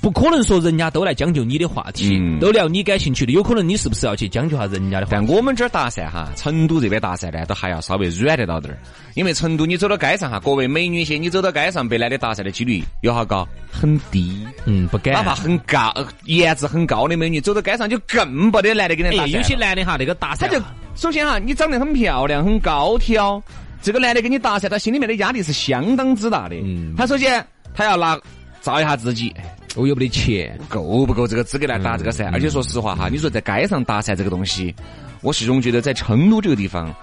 [0.00, 5.26] 不可能说人家都来将就你的话题，嗯都聊你感兴趣的，有可能你是不是要去将就下人家的话题？
[5.26, 8.78] 但我们这儿搭讪哈，成都这边搭讪呢，都还要稍微软得到点儿，
[9.14, 13.46] 因为成都你走到街上哈，各位美女些，你走到街上被男的搭讪的几率有好高？
[13.70, 14.46] 很低。
[14.66, 15.14] 嗯，不敢。
[15.14, 19.38] 哪怕很高、呃颜值很高的美女，走到街上就更不得男的跟你搭哎，讪了。
[19.38, 20.60] 有些男的哈，那个搭讪他就
[20.94, 23.42] 首先哈，你长得很漂亮，很高挑，
[23.82, 26.56] 这个男的跟你搭讪，他心里面的压力是相当之大的。
[26.56, 28.18] 嗯他首先他要拿
[28.62, 29.44] 照一下自己，哎
[29.76, 30.56] 我有没得钱？
[30.68, 32.30] 够不够这个资格来打这个噻？
[32.32, 34.72] 而且说实话哈，你说在街上搭讪这个东西，
[35.20, 36.94] 我始终觉得在成都这个地方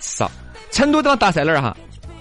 [0.00, 0.30] 少。
[0.70, 1.76] 成都都要搭讪哪儿哈？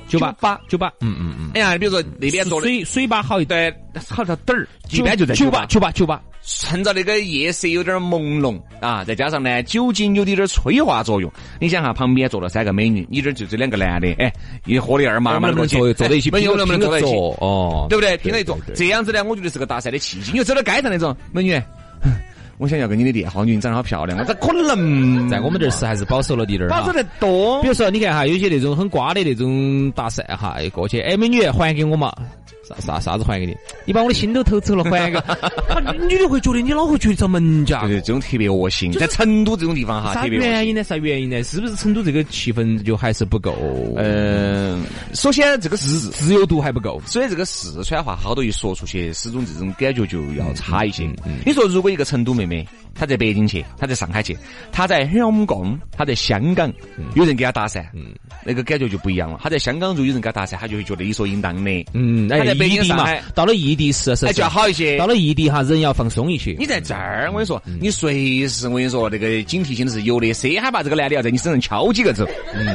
[0.09, 0.59] 酒吧吧。
[0.67, 6.21] 酒吧，嗯嗯嗯，哎呀，比如说那边坐的，水水吧好一点，对，好到点儿，一般就在吧酒吧，酒吧，酒吧。
[6.45, 14.31] 趁着那个夜色有点朦胧啊，再加上呢酒精有点点催化作用，你想哈，旁边坐了三个美女，你这儿就这两个男的，哎，
[14.65, 17.15] 一喝的二麻麻的过去，坐坐在一起，美女能不能坐在一起？
[17.15, 18.17] 哦，对不对？
[18.17, 20.31] 拼了一坐对，对这样子呢，我觉得是个搭讪的契机。
[20.33, 21.61] 你就走到街上那种美女，
[22.59, 25.29] 我想要个你的电话，你长得好漂亮，我咋可能？
[25.29, 27.69] 在我们这儿是还是保守了滴点儿保守得多比。
[27.69, 32.13] 如说，你看哈，有些那种很瓜的那种搭讪哈，一过去，哎，美女还给我嘛？
[32.63, 33.55] 啥啥啥子还给你？
[33.85, 35.17] 你把我的心都偷走了，还给？
[35.19, 37.99] 啊女的会觉得你老会觉得遭门夹对。
[38.01, 40.39] 这种特别恶心，在成都这种地方哈，啥特别。
[40.39, 40.83] 原因呢？
[40.83, 41.43] 啥原因呢？
[41.43, 43.55] 是不是成都这个气氛就还是不够？
[43.97, 47.01] 嗯，首先这个自自由度还不够。
[47.05, 51.05] 所以这个四川话好多一说出去，始终这种感觉就要差一些。
[51.25, 54.37] 嗯你说，如果一个成都妹妹，她在北京去，她在上海去，
[54.71, 56.71] 她在香港，她在香港，
[57.15, 57.83] 有人给她搭讪，
[58.45, 59.39] 那个感觉就不一样了。
[59.41, 61.85] 她在香港，如果有人给她搭讪，她就会觉得理所应当的。
[61.93, 64.97] 嗯，哎，他在北京嘛上海，到了异地是是哎，就要好一些。
[64.97, 66.55] 到了异地哈，人要放松一些。
[66.59, 70.33] 你在这儿，我跟你说，你随时我跟你说，那个警惕性是有的。
[70.33, 72.27] 谁害怕这个男的要在你身上敲几个字？
[72.53, 72.65] 嗯，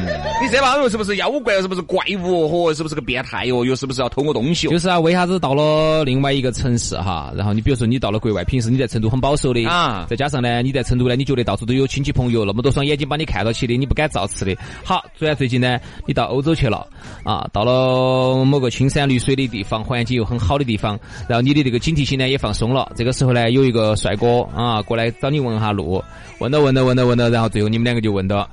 [0.43, 1.61] 你这把又是不是妖怪？
[1.61, 2.49] 是不是怪物？
[2.49, 3.65] 嚯，是不是个变态哟？
[3.65, 4.73] 又是不是要偷我东西哟？
[4.73, 14.57] 就是啊，为啥子到了另外一个城市哈，然后你比如说你到了国外，平时你在成都很保守的啊再加上呢，你在成都呢，你觉得到处都有亲戚朋友，那么多双眼睛把你看到起的，你不敢造次的。
[14.85, 16.87] 好，主要最近呢，你到欧洲去了
[17.25, 22.93] 啊，到了某个青山绿水的地方，环境又很好的地方，然后你的这个警惕性呢也放松了。
[22.95, 26.03] 这个时候呢，有一个帅哥啊过来找你问下路，
[26.39, 28.49] 问到问到问到问到，然后最后你们两个就问到。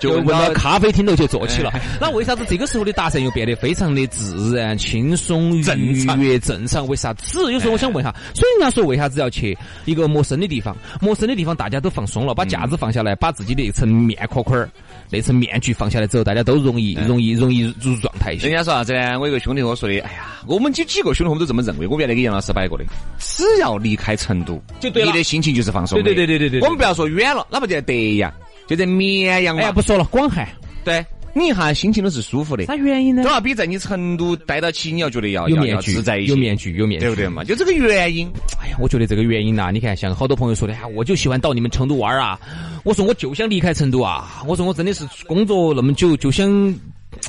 [0.00, 1.70] 就问到咖啡厅头去坐起了。
[2.00, 6.86] 那为啥子这个时候的搭讪又变得非常的自然、轻松、正愉常悦、正常？
[6.88, 7.52] 为啥子？
[7.52, 10.76] 有时候我想问下，所以人家说为啥子要去一个陌生的地方？
[11.00, 14.68] 陌生的地方大家都放松了，把架子放下来，把自己的一层面壳壳儿、
[15.10, 18.48] 那层面具放下来之后，大家都容易、容易、容易入状态一些。
[18.48, 19.18] 人家说啥子呢？
[19.20, 21.86] 我有个兄弟跟我说的，哎呀，我们几几个兄弟伙们都这么认为。
[21.86, 22.84] 我原来给杨老师摆过的，
[23.18, 26.04] 只要离开成都，就对了你的心情就是放松的。
[26.04, 28.32] 对对对对对对对我们不要说远了，哪怕就在德阳，
[28.70, 29.62] 就在绵阳嘛。
[29.62, 30.48] 哎呀，不说了，广汉
[30.84, 31.04] 对，
[31.34, 32.64] 你一下心情都是舒服的。
[32.66, 33.28] 啥原因呢都？
[33.28, 37.42] 要比在你成都待到起，你要觉得要有面具自在一，些，有面具，有面具，对不对嘛？
[37.42, 38.30] 就这个原因。
[38.62, 42.38] 哎呀，我觉得这个原因呐、你看，像好多朋友说的，啊，我就喜欢到你们成都玩儿啊。
[42.84, 44.42] 我说我就想离开成都啊。
[44.46, 46.48] 我说我真的是工作那么久，就想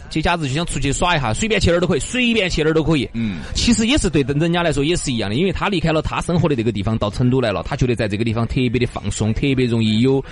[0.09, 3.09] 节假日就想出去耍一下，随便去哪儿都可以，随便去哪儿都可以。
[3.13, 10.23] 嗯，其实也是对人家来说也是一样的，因为他离开了他生活的这个地方，到成都来了，他觉得在这个地方特别的放松，特别容易有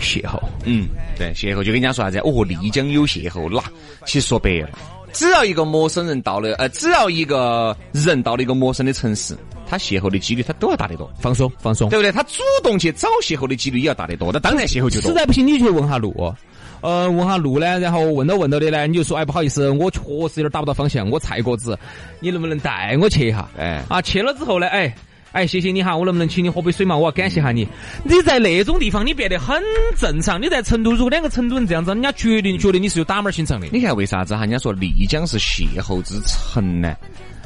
[0.00, 0.38] 邂逅。
[0.64, 2.18] 嗯，对，邂逅就跟人家说啥子？
[2.18, 3.62] 哦，丽江有邂逅，那
[4.04, 4.68] 其实说白了，
[5.12, 9.36] 只要一个陌生人到了，呃，只要一个人到了一个陌生的城市，
[9.68, 11.88] 他邂逅的几率他都要大得多，放松，放松。
[11.88, 12.12] 对不对？
[12.12, 15.10] 他主动去找邂逅的几率也要大得多，那当然邂逅就多。
[15.10, 16.14] 实在不行，你就去问下路。
[16.82, 21.76] 呃，问下路呢，然后问到问到的呢，你就说，哎，不好意思，我确实有点打不到方向，我菜果子，
[22.20, 23.48] 你能不能带我去一下？
[23.58, 24.94] 哎啊，去了之后呢，哎。
[25.32, 26.96] 哎，谢谢你哈，我能不能请你喝杯水嘛？
[26.96, 27.68] 我要感谢下你。
[28.04, 29.62] 你在那种地方，你变得很
[29.98, 30.40] 正常。
[30.40, 33.66] 你在成都，如果两个成都人这样子，人家绝对觉得你是有打门儿心肠的。
[33.70, 34.42] 你看为啥子哈？
[34.42, 36.96] 人家说丽江是邂逅之城呢？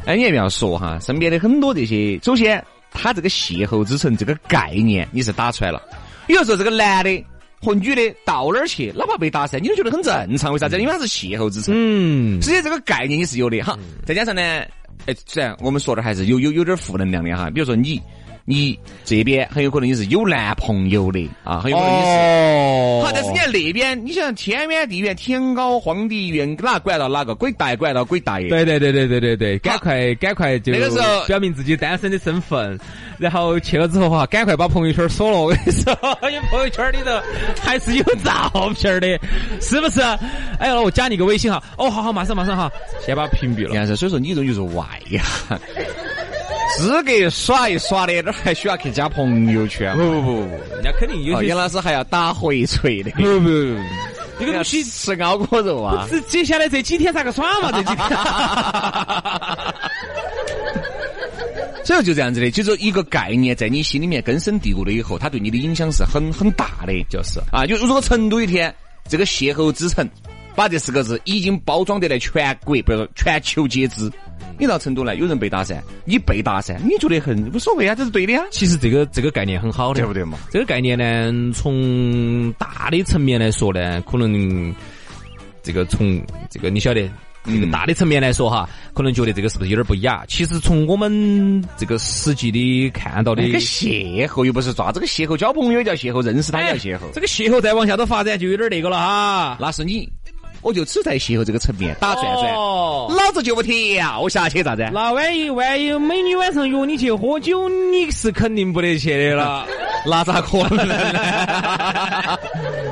[0.06, 5.82] 哎，你也不要说哈，身边的很多这些，首先他这个邂逅之城这个概念你是打出来了。
[6.26, 7.24] 比如说这个男的
[7.60, 10.52] 和女的到哪儿去，哪怕被搭讪，你都觉得很正常。
[10.52, 10.80] 为啥子？
[10.80, 11.74] 因为它是邂逅之城。
[11.76, 14.42] 嗯，实际这个概念也是有的哈，再加上呢，
[15.06, 18.00] 哎，虽然我们说的还是有有有点负能量的哈，比如说你
[18.50, 22.08] 你这边很有可能你是有男朋友的啊，很有可能你是。
[22.08, 27.34] 哦好，但是你看那边，你想天远地远，天高皇帝远，哪管到哪个？
[27.36, 28.48] 鬼大爷管到鬼大爷。
[28.48, 32.78] 对对对对对对对，赶快赶快就那个时候表明自己单身的身份，
[33.18, 35.38] 然后去了之后哈，赶快把朋友圈锁了。
[35.38, 37.10] 我跟你说，因为朋友圈里头
[37.62, 39.18] 还是有照片的，
[39.60, 40.00] 是不是？
[40.58, 41.62] 哎呀，我加你个微信哈。
[41.78, 42.70] 哦，好好，马上马上哈，
[43.06, 43.96] 先把屏蔽了。
[43.96, 45.22] 所以说你这种就是外呀，
[46.78, 50.04] 资格耍一耍的，那还需要去加朋友圈吗？
[50.04, 53.10] 不不不不，人家肯定有哦，些杨老师还要打回锤的。
[53.12, 53.48] 不不不，
[54.40, 56.06] 这个东西吃熬锅肉啊。
[56.10, 57.70] 这接下来这几天咋个耍嘛？
[57.72, 58.08] 这几天。
[61.84, 66.92] 所以就这样子的，就是一个概念在你心里面根深蒂固了以后，它对你的影响是很很大的。
[67.08, 68.72] 就是啊，就如果成都一天
[69.08, 70.08] 这个邂逅之城，
[70.54, 74.08] 把这四个字已经包装得来全国，不是全球皆知。
[74.60, 78.44] 你到成都来，有人被打噻，你被打噻，你觉得很无所谓啊，这是对的呀。
[78.50, 80.38] 其实这个这个概念很好的，对不对嘛？
[80.50, 84.74] 这个概念呢，从大的层面来说呢，可能
[85.62, 87.10] 这个从这个你晓得。
[87.42, 90.26] 这个大的层面来说哈，可能觉得这个是不是有点不雅？
[90.28, 97.00] 其实从我们这个实际的看到的，这个邂逅又不是抓这个邂逅交朋友叫邂逅，认识他叫邂逅。
[97.14, 99.56] 这个邂逅再往下头发展就有点那个了哈。
[99.58, 100.06] 那是你。
[100.62, 104.88] 我就只在邂逅这个层面打转转，老子就不跳下去咋子？
[104.92, 109.66] 那万一万一美女晚上约你去喝酒，你是肯定不得去的了。
[110.06, 110.88] 那咋可能？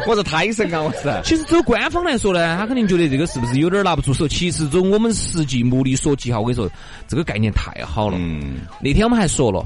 [0.07, 0.83] 我是胎神啊！
[0.83, 1.21] 我是。
[1.25, 4.27] 其实走官方来说呢，他肯定觉得这个是不是有点拿不出手？
[4.29, 6.71] 其实走我们实际目的所及哈，我跟你说，
[7.07, 8.17] 这个概念太好了。
[8.19, 8.61] 嗯。
[8.81, 9.65] 那天我们还说了，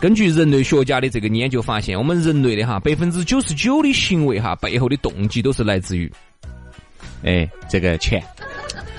[0.00, 6.10] 根据人类学家的这个研究发现，我们人类的哈百分之九十九的行为哈背后的动机都是来自于。
[7.22, 8.22] 哎，这个钱，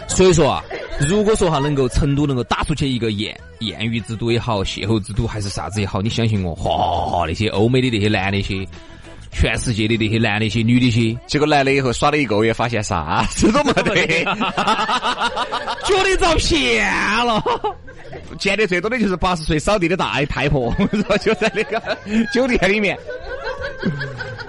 [0.08, 0.64] 所以说啊，
[1.08, 8.68] 如果说哈能够成都能够打出去一个艳艳遇之都也好，邂逅之都还是啥子也好，你相信我，哗那些欧美的那些男那些，
[9.32, 13.24] 全世界的那些男的些女的些，结果来了以后耍了一个月，发现啥？
[13.32, 14.24] 子都没得，
[15.86, 16.86] 觉得遭骗
[17.26, 17.44] 了，
[18.38, 20.76] 见的最多的就是八十岁扫地的大太婆，
[21.08, 21.98] 说就在那个
[22.34, 22.98] 酒店里面。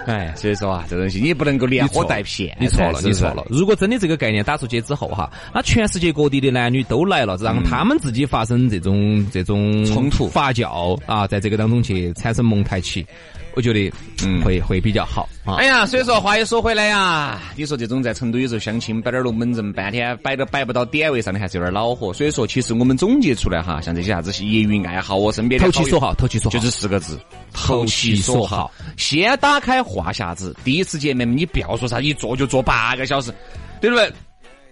[0.06, 3.46] 哎，所以说啊，这东西你不能够连喝带骗，你错了，你错了。
[3.48, 10.26] 如果真的这个概念打出去之后哈，那全世界各地的男女都来了，让他们自己发生这种这种冲突。
[10.26, 13.06] 发酵啊，在这个当中去产生蒙太奇。
[13.54, 13.92] 我觉得
[14.24, 15.56] 嗯会会比较好啊。
[15.56, 22.12] 哎呀，所以说话又说回来呀，你说这种在成都有时候相亲摆点龙门阵，半天摆都摆不到点位上的，还是有点恼火。
[22.12, 27.18] 所以说，其实我们总结出来哈，像这些啥子业余爱好，我身边投其所好，投其所好，就这四个字，
[27.52, 28.70] 投其所好。
[28.96, 33.32] 先打开话匣子，第一次见面你不要说啥，一坐就坐八个小时，
[33.80, 34.12] 对不对？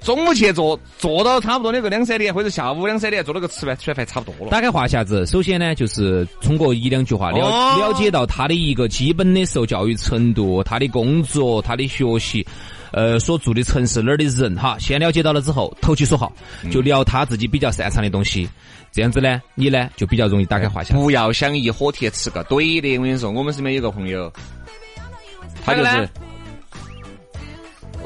[0.01, 4.51] 中午去做，做到差不多那个两三点，或者下午两三点做了个吃饭，吃完饭差不多了。
[4.51, 7.39] 打开话匣子，首先呢，就是通过一两句话了
[7.79, 12.47] 了解到他的一个基本的受教育程度，他的工作，他的学习，
[12.93, 16.33] 呃，所住的城市哪儿的人哈，先了解到了之后，投其所好，
[16.71, 18.49] 就聊他自己比较擅长的东西。
[18.91, 20.95] 这样子呢，你呢就比较容易打开话匣。
[20.95, 24.33] 不要想一火铁吃个怼的，我跟你说，我们身边有个朋友，
[25.65, 26.09] 他就是。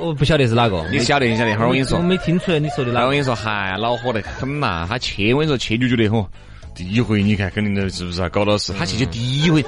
[0.02, 1.26] 我不晓得是哪个，你晓得？
[1.26, 1.54] 你晓得？
[1.56, 3.06] 会儿我跟你说，我没听出来你说的哪个。
[3.06, 4.84] 我跟你说，嗨，恼火得很嘛！
[4.88, 6.28] 他去，我跟你说，去就觉得吼，
[6.74, 8.28] 第一回你看肯定的是不是啊？
[8.28, 9.64] 搞到是，他去就第一回。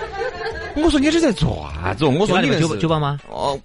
[0.74, 2.04] 我说你这在做啥子？
[2.04, 3.20] 我说你酒酒吧吗？
[3.30, 3.56] 哦，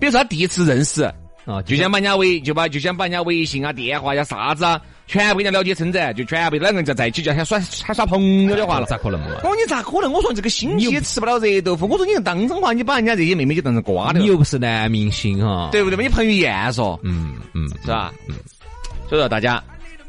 [0.00, 1.02] 比如说他第一次认识，
[1.44, 4.80] 啊，就想把人家微，就把就想把人家微信啊、电话呀、啥子啊。
[5.06, 9.28] 全部人家了解称赞，就全部两个人在在一起，就还耍还耍朋友的话了，咋可能嘛？
[9.42, 10.12] 我说你咋可能？
[10.12, 11.86] 我说这个心机吃不了热豆腐。
[11.86, 14.18] 我说你当真话，你把人家这些妹妹就当成瓜的。
[14.18, 16.02] 你又不是男明星哈，对不对嘛？
[16.02, 18.12] 你彭于晏说，嗯嗯，是吧？
[18.28, 18.34] 嗯，
[19.08, 19.62] 所以说大家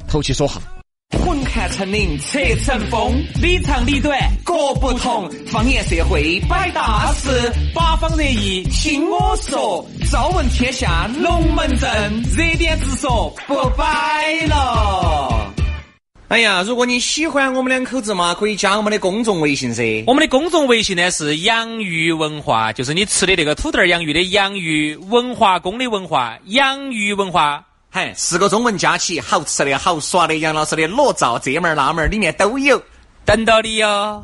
[0.08, 0.62] 投其所好。
[1.12, 5.30] 混看成岭侧成峰，里长里短各不同。
[5.46, 7.30] 方言社会摆大事，
[7.74, 9.86] 八方热议听我说。
[10.12, 11.89] 朝闻天下龙门阵，
[12.36, 15.54] 热点直说不摆了。
[16.28, 20.04] 哎呀，如果你喜欢我们两口子嘛，可以加我们的公众微信噻。
[20.08, 27.63] 我们的公众微信呢是养鱼文化，就是你吃的那个土豆儿养鱼的养鱼，文化宫的文化，养鱼文化。
[27.89, 32.82] 嗨，四个中文加起，好吃的好耍的，杨老师的裸照这门那门里面都有，
[33.26, 34.23] 等到你哟。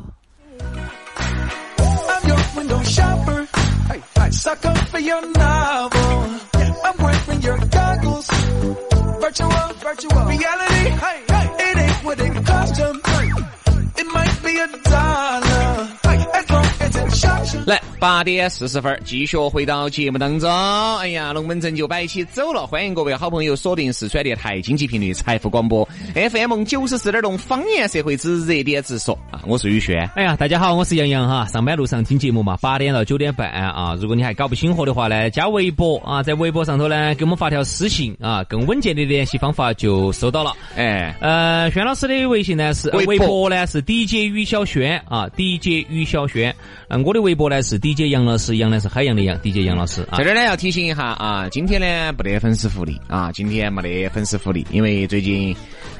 [17.64, 20.50] 来，八点四十分，继续回到节目当中。
[20.98, 30.04] 哎呀，龙门阵就摆起走了，欢迎各位好朋友锁定四川电台经济频率财富广播 FM 九十四点六方言社会之热点直说啊，我是宇轩。
[30.16, 31.46] 哎呀，大家好，我是杨洋哈。
[31.46, 33.96] 上班路上听节目嘛，八点到九点半啊。
[34.00, 40.52] 如果你还搞不清火的话呢，加微博啊，在微博上头呢，给我们发条私信啊，更稳健的联系方法就收到了。
[40.74, 46.52] 哎，呃，轩老师的微信呢是微博呢是 DJ 于小轩啊，DJ 于小轩。
[46.88, 50.02] 嗯，我的微博呢是 DJ 杨老师，杨呢是海洋的杨，DJ 杨老师。
[50.16, 55.54] 在这儿呢要提醒一下啊，今天呢不得粉丝福利啊，今天没得粉丝福利，因为最近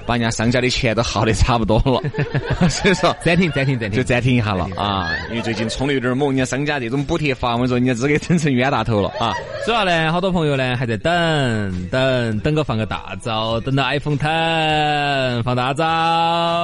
[0.06, 2.00] 把人家商家的钱都耗的差不多了，
[2.70, 5.10] 所以说暂停暂停暂停，就暂停一下了啊。
[5.28, 9.34] 因为最近冲的有点猛，人家商家这种补贴法，我跟你说人家资格整成冤大头了啊。
[9.66, 15.84] 主要呢，好多朋友呢还在等等等个放个大招，等到 iPhone Ten 放大招。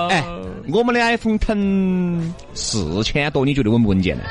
[0.08, 0.24] 哎，
[0.72, 4.24] 我们的 iPhone Ten 四千多，你觉得稳不稳健呢？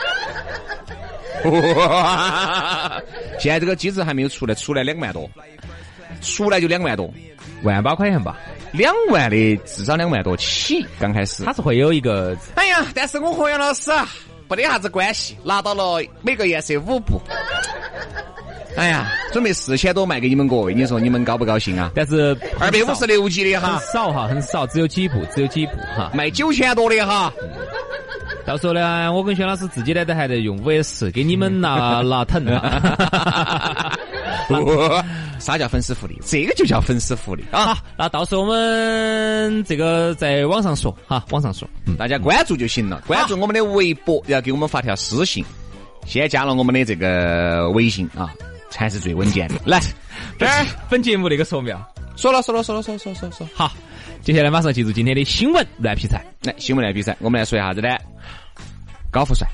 [3.40, 5.30] 现在这个机子还没有出来，出来两万多，
[6.22, 7.10] 出来就两万多，
[7.64, 8.38] 万把块钱吧，
[8.74, 11.44] 两万的至少两万多起，刚开始。
[11.44, 14.06] 它是会有一个，哎呀，但是我和杨老师啊，
[14.50, 17.22] 没得啥子关系，拿到了每个颜色五部。
[18.76, 21.90] 哎呀，准备四千多卖给你们各位，你说你们高不高兴啊？
[21.96, 26.12] 但是二百五十六 G 的哈很，少哈，很少，只有几部，只有几部哈。
[26.14, 27.32] 卖九千多的哈。
[28.50, 32.44] 到时候呢，我跟薛老师自己呢都还在用五 S 给你们拿拿 疼。
[35.38, 36.20] 啥叫粉丝福利？
[36.26, 37.78] 这个就叫粉丝福利啊！
[37.96, 41.70] 那到时候我们这个在网上说哈，网上说。
[41.86, 45.46] 嗯，大家关注就行了，关注我们的微博，要给我们发条私信，
[46.08, 48.34] 先加了我们的这个微信啊，
[48.72, 49.56] 才是最稳健的。
[49.64, 49.80] 来，
[50.40, 51.78] 这儿本节目那个说没有？
[52.16, 53.52] 说了说了说了说了说了说了说了。
[53.54, 53.72] 好，
[54.24, 56.26] 接下来马上进入今天的新闻乱劈柴。
[56.42, 57.90] 来，新闻乱比赛，我们来说一下子呢？
[59.12, 59.48] 高富帅，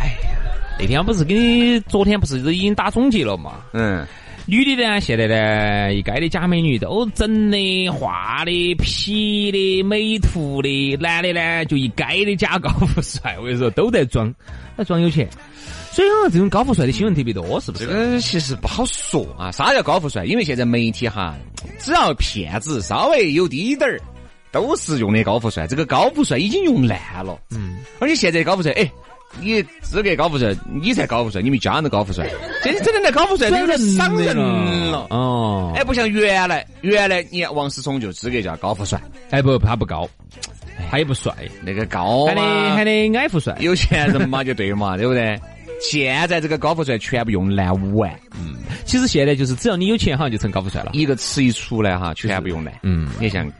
[0.00, 0.38] 哎呀
[0.78, 3.64] 那天不是给你，昨天不是都已经打总结了嘛？
[3.72, 4.06] 嗯，
[4.46, 13.36] 女的呢，现在呢，一街的假美女都整的、画的、P 的、美图的；男的呢，就一街的假高富帅。
[13.38, 14.32] 我跟你说，都在装，
[14.76, 15.28] 在装有钱。
[15.92, 17.92] 所以好像这种高富帅的新闻特别多，是不是这？
[17.92, 19.52] 个其实不好说啊。
[19.52, 20.24] 啥叫高富帅？
[20.24, 21.36] 因为现在媒体哈，
[21.78, 24.00] 只要骗子稍微有低点儿，
[24.54, 25.66] 都是用的高富帅。
[25.66, 27.36] 这个高富帅已经用烂了。
[27.50, 28.90] 嗯，而且现在高富帅，哎，
[29.40, 32.30] 你资格高富帅，你才高富帅，你们家人都高富帅，
[32.62, 35.08] 这真的那高富帅都有点伤人了。
[35.10, 40.08] 哦，哎，不像原来，原来你看王思聪就资格叫高富帅，哎不，他不高，
[40.90, 42.42] 他也不帅，那个高喊的
[42.76, 43.56] 喊的矮富帅。
[43.58, 45.38] 有钱人嘛就对嘛， 对不对？
[45.80, 48.10] 现在这个高富帅全部用烂完，
[48.86, 50.92] 其实现在就是只要你有钱，好像就成高富帅了。
[50.94, 52.72] 一个词一出来哈，全部用烂。
[52.82, 53.50] 嗯，你像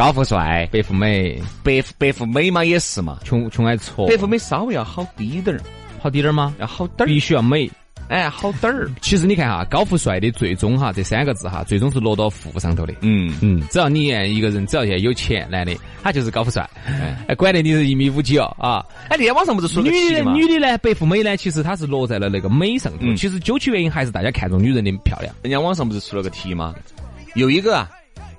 [0.00, 5.60] 高富帅、白富美、白富白富美嘛也是嘛，穷穷爱矬，白富美稍微要好低点儿，
[6.00, 6.54] 好低点儿吗？
[6.58, 7.70] 要好点儿，必须要美。
[8.08, 8.90] 哎，好点儿。
[9.02, 12.94] 其实你看哈，高富帅的最终哈这三个字哈，最终是落到富上头的。
[13.02, 16.66] 嗯，嗯，只要你一个人只要现在有钱，男的他就是高富帅，
[17.28, 18.82] 哎，管得你是一米五几哦啊。
[19.10, 20.22] 哎，那天网上不是说女的？
[20.32, 23.00] 女的呢，白富美呢，其实她是落在了那个美上头。
[23.02, 25.34] 嗯其实究其原因还是大家看中女人的漂亮。
[25.42, 26.74] 人家网上不是出了个题吗？
[27.34, 27.90] 有一个啊，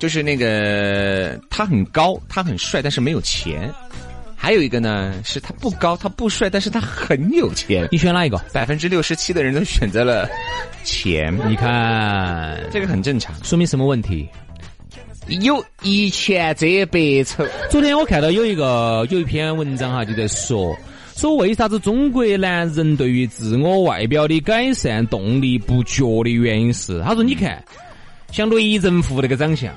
[0.02, 3.72] 就是那个他很高，他很帅，但是没有钱。
[4.36, 7.88] 还有一个呢，是他不高，他不帅，但是他很有钱。
[7.92, 8.36] 你选哪一个？
[8.52, 10.28] 百分之六十七的人都选择了
[10.84, 13.32] 钱，你看，这个很正常。
[13.44, 14.28] 说明什么问题？
[15.28, 20.76] 有一钱遮百丑，昨天我看到有一个有一篇文章哈，就在说
[21.16, 27.64] 说为啥子中国男人对于自我外表的改善动力不绝的原因是，他说你看，
[28.32, 29.72] 像雷震富那个长相，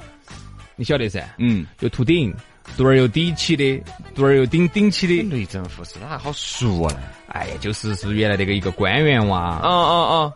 [0.76, 2.34] 你晓得噻，嗯，又秃顶，
[2.76, 3.82] 肚儿又底起的，
[4.14, 6.96] 肚儿又顶顶起的，雷政富是哪好熟啊？
[7.28, 10.32] 哎呀，就是是原来那个一个官员哇，哦哦哦，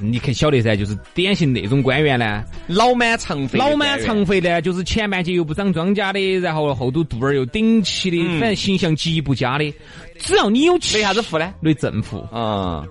[0.00, 9.74] 你可晓得噻，就是典型那种官员呢，老满长肥，老满长肥呢，就是前半截又不长庄稼的，然后后头肚儿又顶起的，反正形象极不佳的。
[10.18, 11.54] 只要你有钱，雷啥子富呢？
[11.60, 12.84] 雷政富，啊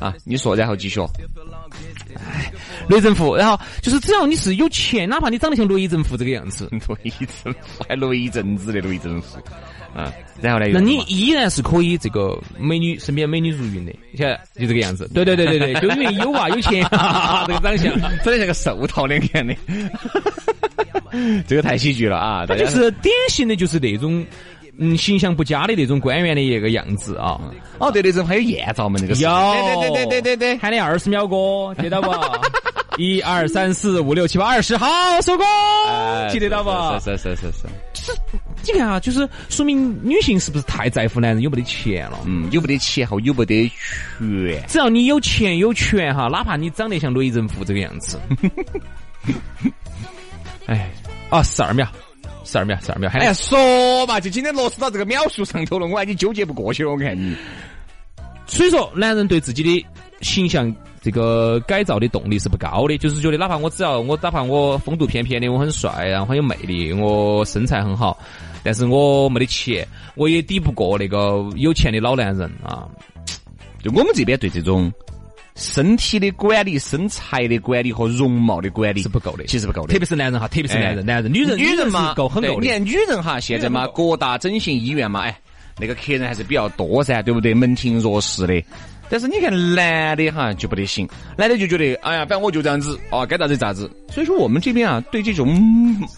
[0.00, 1.00] 啊，你说，然后继续。
[2.88, 6.68] 雷震富，然后就是只要你是有钱，哪怕你长得像雷震富这个样子，
[7.02, 9.38] 雷震富还雷震子的雷震富，
[9.94, 10.66] 啊，然后呢？
[10.72, 15.08] 那你依然是可以这个美女身边美女如云的，你看就这个样子。
[15.14, 16.82] 对对对对对，就因为有啊有钱，
[17.46, 18.00] 这个长相。
[18.00, 19.54] 长得像个寿桃两样的，
[21.46, 22.46] 这个太喜剧了啊！
[22.46, 24.24] 他就是典型的，就是那种
[24.78, 27.40] 嗯形象不佳的那种官员的一个样子啊。
[27.78, 32.12] 哦，对，那种还有艳照门那个是，有，对对对对对对，喊你二十秒哥，记得不？
[32.96, 34.86] 一二三四五六七八二十，好，
[35.20, 35.44] 收工，
[36.30, 36.70] 记得到不？
[37.00, 38.12] 是是是是是，
[38.62, 42.20] 你看啊，就是说明女性是不是太在乎男人有没得钱了？
[42.24, 43.68] 嗯，有没得钱和有没得
[44.18, 48.16] 权，只要你有钱有权哈，哪怕你长得像雷人富这个样子，
[50.66, 50.88] 哎，
[51.30, 51.88] 啊，十二秒，
[52.44, 57.34] 十二秒，十二秒，还哎呀，说嘛，就今天落实到这个秒数上头了，我看你纠结不过去了，我看你。
[58.46, 59.86] 所以说，男人对自己的
[60.20, 68.18] 形象这个改造的动力是不高的，就是觉得哪怕我只要我哪怕我风度翩翩的，我很帅，然后很有魅力，我身材很好，
[68.62, 72.86] 但是我没得钱，我也抵不过那个有钱的老男人啊。
[73.82, 74.92] 就我们这边对这种
[75.54, 79.98] 身体的管理、身材的管理和容貌的管理是不够的其实不够的特。
[79.98, 82.60] 别是男人哈，特别是男人，哎男人、女人、女人嘛够很够的。
[82.60, 85.38] 你看女人哈，现在嘛，各大整形医院嘛，哎，
[85.78, 87.54] 那个客人还是比较多噻，对不对？
[87.54, 88.62] 门庭若市的。
[89.14, 91.08] 但是你看男的哈就不得行，
[91.38, 93.88] 男的就觉得哎呀，反正我就这样子啊，该咋子咋子。
[94.10, 95.56] 所以说我们这边啊，对这种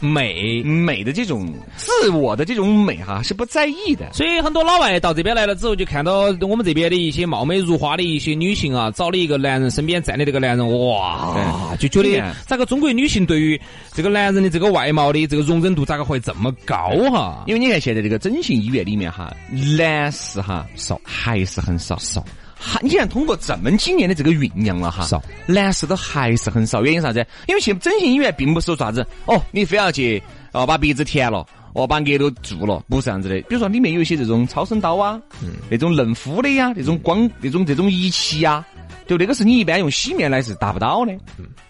[0.01, 4.11] 美美的这种自我的这种美哈是不在意的。
[4.15, 13.61] 所以很多老外到这边来了之后，就看到我们这边的一些貌美如花的一些女性啊，找了一个男人身边站的这个男人，哇，就觉得咋个中国女性对于
[13.93, 17.45] 这个男人的这个外貌的这个容忍度咋个会这么高哈？
[17.47, 19.31] 因为你看现在这个整形医院里面哈，
[19.77, 22.25] 男士哈少还是很少少。
[22.59, 26.83] 还你看，通过这么几年的这个酝酿了哈，少男士都还是很少。
[26.83, 27.25] 原因啥子？
[27.47, 33.39] 因为去整形医院并不是说啥子哦，你非要去哦把鼻子填了，哦把额头做了，不是这样子的。
[33.43, 38.65] 比如说里面有一些这种超声刀啊，嗯那种嫩肤的呀，那种光那种这种仪器呀，
[39.07, 41.13] 就那个是你一般用洗面奶是达不到的。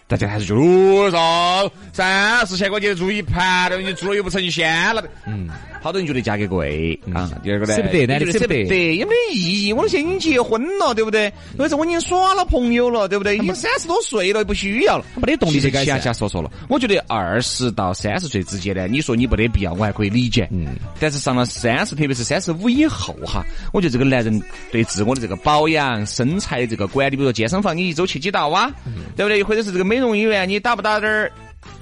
[0.09, 5.03] 大家还是觉得哦，上三四千块钱做一盘的，你做了又不成仙了。
[5.27, 5.49] 嗯。
[5.83, 9.73] 好多人觉得价格贵啊，第二个呢，舍不得，男的舍不得，也没意义。
[9.73, 11.33] 我都现在已经结婚了，对不对？
[11.57, 13.37] 或者我已经耍了朋友了，对不对？
[13.37, 15.85] 已经三十多岁了，不需要了，没得动力这个。
[15.85, 15.97] 瞎。
[15.97, 20.49] 瞎说说了，我觉得二十到三十岁之间呢，你说你没得必要，我还可以理解。
[20.51, 20.77] 嗯。
[20.99, 24.43] 但是上了三十，特别是三十五以后哈，我觉得这个男人
[24.73, 28.73] 对自我的这个保养、身材的这个管理，比如说健身房你一周去几道啊？
[29.15, 29.41] 对不对？
[29.41, 31.33] 或者是这个美容医院你打不打点儿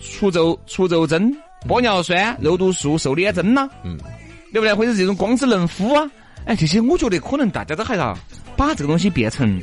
[0.01, 1.35] 除皱除皱针？
[1.67, 3.97] 玻尿酸、肉毒素、瘦脸针呐，嗯，
[4.53, 4.75] 对不对？
[4.75, 6.11] 或者这种光子嫩肤啊，
[6.45, 8.15] 哎，这些我觉得可能大家都还要
[8.55, 9.59] 把这个东西变成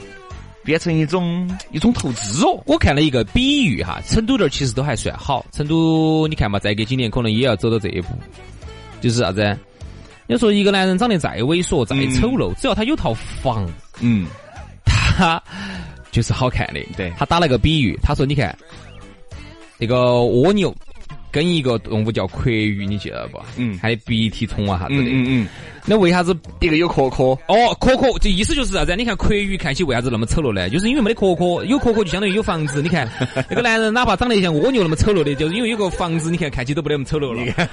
[0.63, 2.59] 变成一种一种投资哦。
[2.65, 5.45] 我看了一个比喻哈，成都这儿其实都还算好。
[5.51, 8.07] 成都你看嘛，再隔几年可能也要走到这一步，
[8.99, 9.55] 就是啥子？
[10.25, 14.25] 你说一个男人长得再猥琐、再丑陋，只要他有套房，嗯，
[14.83, 15.39] 他
[16.11, 16.79] 就是好看的。
[16.95, 18.55] 对，他打了个比喻，他说：“你看
[19.77, 20.73] 那个蜗牛。”
[21.31, 23.39] 跟一个动物叫蛞蝓，你记得不？
[23.57, 25.09] 嗯，还有鼻涕虫啊啥子的。
[25.09, 25.47] 嗯嗯。
[25.83, 27.23] 那为啥子一个有壳壳？
[27.47, 28.95] 哦，壳壳，这意思就是啥子？
[28.95, 30.69] 你看蛞蝓看起为啥子那么丑陋呢？
[30.69, 32.81] 就是因为没得壳壳，有壳壳就相当于有房子。
[32.81, 33.09] 你看
[33.49, 37.41] 那个男人，哪怕长得像蜗牛那么丑陋的，就是因为有个房子，你看看起都不得那么丑陋了。
[37.41, 37.67] 你 看，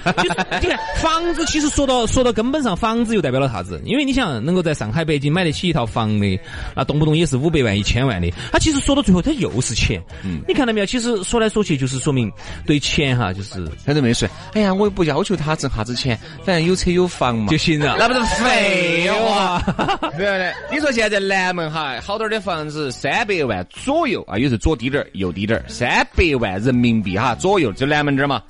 [0.63, 3.81] 你看房子，其实说到说到根本上，房子又代表了啥子？
[3.85, 6.41] 因为你想能够在上海、北京买得起一套房的，
[6.75, 8.31] 那动不动也是五百万、一千万的。
[8.51, 10.03] 他其实说到最后，他又是钱。
[10.25, 10.41] 嗯。
[10.49, 10.87] 你看到没有？
[10.87, 12.33] 其实说来说去，就是说明
[12.65, 13.48] 对钱哈，就是
[13.85, 14.29] 反正没说。
[14.55, 17.97] 哎呀，我又不要求他挣啥子钱，反正有车有房嘛就行了。
[17.99, 19.63] 那不是废话，
[20.01, 20.53] 对不对？
[20.71, 28.43] 你说现在南门哈，好点的房子三百万左右啊，有时左低点儿，右低点儿，三百万人民币哈左右，就南门这儿嘛。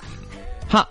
[0.67, 0.87] 好。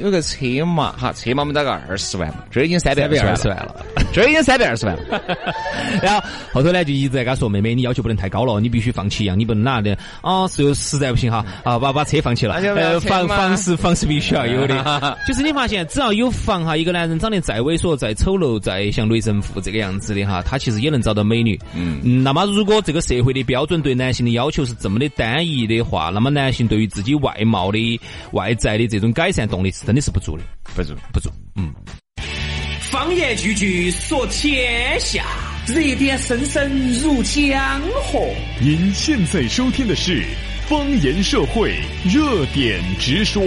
[0.00, 5.20] 有个车嘛，哈，车嘛我们打个二十万嘛，这已经三百二十万了， 这已经三百二十万了。
[6.02, 12.54] 然后后头呢就一直在跟他说，妹妹你要求不能太高了，你必须放弃一样，你不能哪的啊，是又实在不行哈，啊把把车放弃了。
[12.54, 21.58] 呃，房房是房是必须要有的， 就是你发现只要有房哈，一个男人长得再猥琐、再丑陋、再像雷神父这个样子的哈，他其实也能找到美女。
[21.74, 28.00] 嗯，那么如果这个社会的标准对男性的要求是这么的单一的话，那么男性对于自己外貌的
[28.32, 29.89] 外在的这种改善动力是。
[29.90, 31.28] 真的是不足的，不足不足。
[31.56, 31.74] 嗯，
[32.92, 35.24] 方言句句说天下，
[35.66, 38.24] 热点声声入江河。
[38.60, 40.22] 您现在收听的是
[40.68, 41.74] 方言社会
[42.04, 43.42] 热点直说。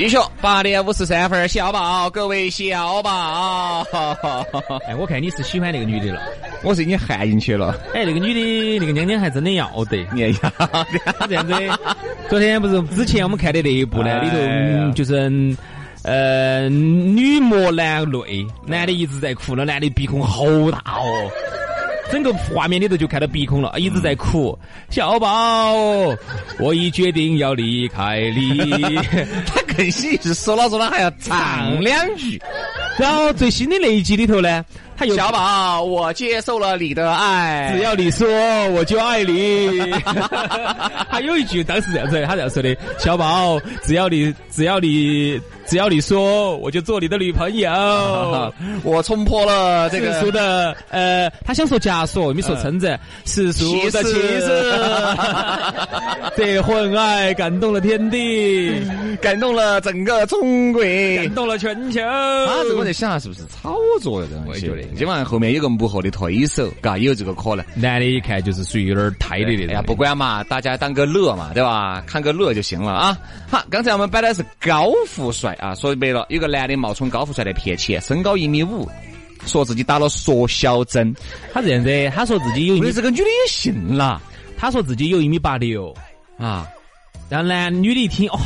[0.00, 3.86] 继续八点五十三分，小宝，各位小宝。
[4.88, 6.22] 哎，我看你是喜欢那个女的了，
[6.64, 7.78] 我是已经陷进去了。
[7.92, 10.30] 哎，那个女的，那个娘娘还真的要得，你要
[11.28, 11.52] 这样子。
[12.30, 15.54] 昨天不是之前我们看的那一部呢，里头就是
[16.02, 21.30] 呃女魔男泪，男的一直在哭，那男的鼻孔好大哦。
[22.10, 24.58] 整个画面里头就看到鼻孔了，一直在哭。
[24.88, 25.72] 小宝，
[26.58, 28.96] 我已决定要离开你。
[29.46, 32.40] 他 更喜是说了说了还要唱两句。
[32.98, 34.64] 然后最新的那一集里头呢，
[34.96, 38.28] 他又小宝，我接受了你的爱，只要你说
[38.70, 39.92] 我就爱你。
[41.08, 45.40] 还有一句当时这样子，他这样说的：小宝，只要你只要你。
[45.66, 47.70] 只要你说，我就做你的女朋友。
[48.82, 54.74] 我冲破了这个世俗的，呃，他想说枷锁，你说称赞世俗的气势。
[56.36, 58.82] 这份爱感动了天地，
[59.22, 62.00] 感动了整个中国，感动了全球。
[62.00, 64.72] 他这我在想，是不是炒作的东西？
[64.96, 67.62] 今晚后面有个幕后的推手，嘎，有这个可能。
[67.74, 69.66] 男的一看就是属于有点胎的那种。
[69.68, 72.02] 哎呀，不管嘛，大家当个乐嘛，对吧？
[72.06, 73.18] 看个乐就行了啊。
[73.50, 75.52] 好，刚才我们摆的是高富帅。
[75.60, 78.88] 啊，说白了，有个男的冒充高富帅来骗钱，身高一米五，
[79.44, 81.14] 说自己打了缩小针。
[81.52, 84.22] 他这样子，他说自己有，这个女的也信了。
[84.56, 85.94] 他说自己有一米八六，
[86.38, 86.66] 啊。
[87.28, 88.38] 然后男女的一听，哦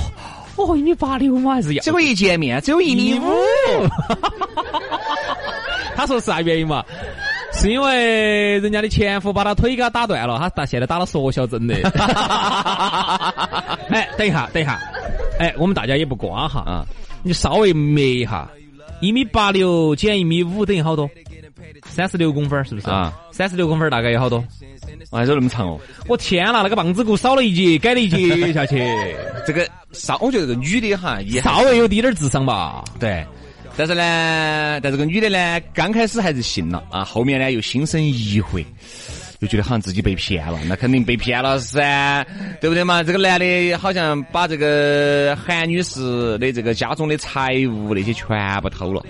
[0.57, 1.82] 哦，一米八六嘛，还是要。
[1.82, 3.32] 结果一见面只有一米五，
[5.96, 6.84] 他说是啥原因嘛？
[7.52, 11.74] 是因为人家的前夫把他腿给他打断了，他打现在打了缩小针的。
[13.90, 14.80] 哎，等一下，等一下，
[15.38, 16.84] 哎，我们大家也不瓜哈啊，
[17.22, 18.48] 你稍微 mer 一下，
[19.00, 21.09] 一米八六减一米五等于好多？
[21.86, 23.12] 三十六公分是不是啊？
[23.30, 24.42] 三十六公分大概有好多？
[25.11, 25.80] 还有那么长哦！
[26.09, 28.76] 我天呐，那个棒子骨少了一截，改了一截 下去。
[29.46, 32.82] 这个稍，我觉得这个女的哈也稍微有滴点智商吧。
[32.98, 33.24] 对，
[33.76, 38.64] 但是呢，但这个女的呢，刚开始还是信了啊，后面呢又心生疑惑，
[39.40, 40.59] 就觉得好像自己被骗了。
[40.66, 42.26] 那肯定被骗了噻，
[42.61, 43.02] 对不对嘛？
[43.02, 49.05] 这个男的好像把这个韩女士的这个家中的财物那些全部偷了，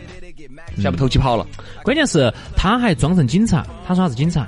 [0.81, 1.47] 全部偷起跑了。
[1.83, 4.47] 关键是他还装成警察，他说他是警察。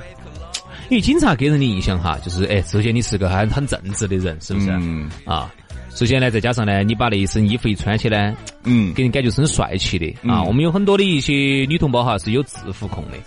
[0.89, 4.71] 因为警察给人的印象哈，就是哎，首先你是个很很正直的人，是不是？
[4.71, 5.11] 嗯。
[5.25, 5.53] 啊，
[5.91, 10.41] 首先呢，再加上呢，你把那一身衣服一穿起来，嗯，给人感觉是很帅气的啊。
[10.45, 11.33] 我们有很多的一些
[11.69, 13.19] 女同胞哈是有制服控的。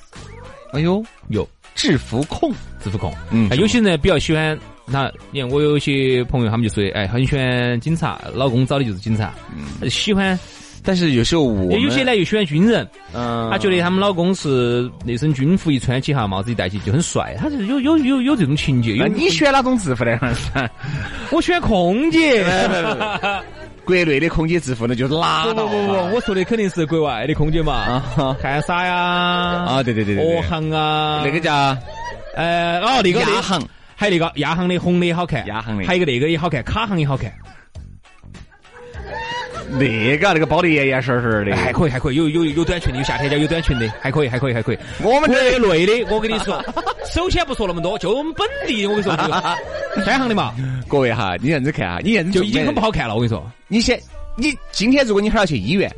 [0.72, 2.50] 哎呦，有制服控，
[2.82, 3.14] 制服控。
[3.30, 3.50] 嗯。
[3.58, 10.40] 有些人比较喜欢，那你看我有些朋友，他们就说，哎，很喜欢警察，老公找的就是警察，嗯，喜欢。
[10.84, 18.96] 但是有时候我有些呢又喜欢军人，嗯，他觉得他们老公是那身军服一穿起哈，帽子一戴起就很帅，他是有有有有这种情节。
[18.98, 20.18] 那你喜欢哪种制服呢？
[21.32, 22.44] 我喜欢空姐。
[23.86, 25.66] 国内的空姐制服那就是拉倒。
[25.66, 28.00] 不不不，我说的肯定是国外的空姐嘛。
[28.40, 31.76] 汉莎呀，啊对对对对，国航啊，那个叫
[32.36, 33.60] 呃哦那个亚航，
[33.96, 37.34] 还有那个亚航的红的也好看，亚航的，还有一个那个也好看，卡航也好看。
[39.72, 44.80] 那个那个包的严严实实的，还可以还可以，有有有短裙的，有夏天家有短裙的，还可以还可以还可以。
[45.04, 46.64] 我们这内的，我跟你说，
[47.06, 49.16] 首先不说那么多，就我们本地，我跟你说，
[50.04, 50.54] 三行的嘛。
[50.88, 53.14] 各位哈，你认真看啊，你认真就已经很不好看了。
[53.14, 54.00] 我跟你说，你先，
[54.36, 55.92] 你今天如果你还要去医院，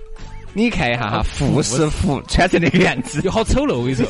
[0.53, 3.77] 你看一下哈，护士服穿成那个样子，就好丑陋。
[3.77, 4.05] 我跟你说，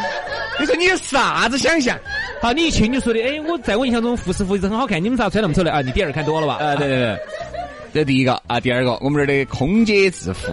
[0.58, 1.98] 你说你有啥子想象？
[2.40, 5.80] 好，你一去你就说的，哎，我在我印象中护士服一直很好看，你们咋穿那么丑的啊？
[5.82, 6.54] 你第二看多了吧？
[6.64, 7.18] 啊，对对对。
[7.94, 10.52] 这第一个啊，第二个，我们这儿的空姐制服，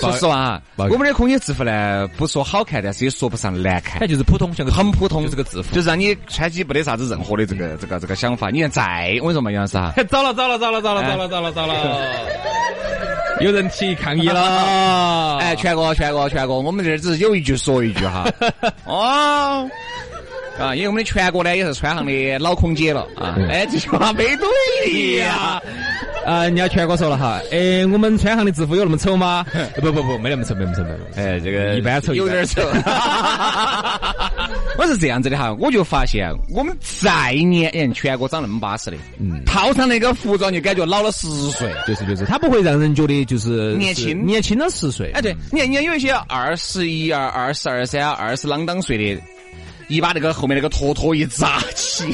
[0.00, 8.50] 说实话啊，我们的空姐制服呢，不说好看，但是也说不上难看，它就是普通，像个很普通，就是个制服，就是让你穿起不得啥子任何的这个这个这个想法。
[8.50, 11.74] 你看，再我跟你说嘛，杨老师啊，糟了糟了糟了糟了糟了糟了糟了，
[13.40, 18.28] 有人提抗议了，哎，全国全国全国，我们这儿只是有一句说一句哈，
[18.84, 19.70] 哦。
[20.58, 23.36] 啊，因为我们的全国呢也是川航的老空姐了啊！
[23.50, 25.60] 哎，这句话没对呀！
[26.24, 29.44] 啊，人家全国说了哈，哎，我们川航的制服有那么丑吗？
[29.82, 31.20] 不不不，没那么丑，没那么丑，没那么丑。
[31.20, 32.62] 哎，这个一般丑，有点丑。
[34.78, 45.10] 我是这样子的哈，我就发现我们再年，哎，全国长那么巴适的，嗯，套上那个服装就感觉老了十岁，就是就是，他不会让人觉得就是年轻，年轻了十岁。
[45.12, 49.20] 哎，对，你看，你看有一些二十一、二二十二三、二十啷当岁的。
[49.88, 52.04] 一把那个后面那个坨坨一扎起，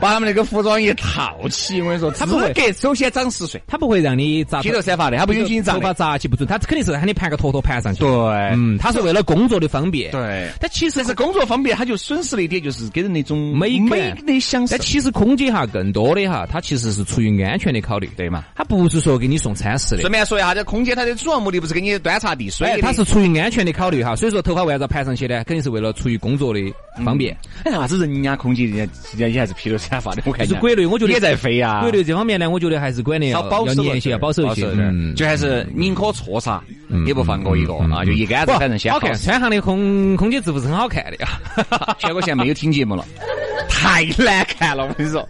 [0.00, 8.00] 把他们那个服装一套起，我跟你说，他不会给首先长十岁，他不会让你扎披头散发的，他不允许你扎头发扎起不准，他肯定是喊你盘个坨坨盘上去。
[8.00, 8.10] 对，
[8.52, 10.10] 嗯，他是为了工作的方便。
[10.10, 14.76] 对，但其实是工作方便，他就损失了一点，就是给人那种美美的享受。
[14.76, 18.44] 但其实空姐哈，更多的哈，他其实是出于安全的考虑，对嘛？
[18.54, 20.00] 他不是说给你送餐食的。
[20.02, 24.14] 顺便说一下，这空姐她的主要目的不是给你端茶递水，他是出于安全的考虑哈。
[24.16, 25.42] 所以说头发为啥子要盘上去呢？
[25.44, 26.60] 肯定是为了出于工作的
[27.04, 27.36] 方便。
[27.64, 30.46] 哎，啥子人家空姐人家人家也还是披头散发的，我看。
[30.46, 31.80] 是国内，我觉得也在飞呀。
[31.80, 34.66] 国内这方面呢，我觉得还是管的要保守一些，要保守一些。
[34.74, 36.62] 嗯，就还是宁可错杀，
[37.06, 38.04] 也不放过一个啊！
[38.04, 39.14] 就一竿子反正先好看。
[39.16, 41.40] 川航的空空姐制服是很好看的呀。
[41.98, 43.04] 全国现在没有听节目了，
[43.68, 45.28] 太难看了，我跟你说。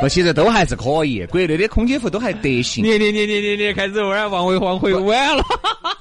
[0.00, 2.84] 不，其实都还是可以，国内的空姐服都还得行。
[2.84, 5.42] 你你你你你你开始往往回往回弯了。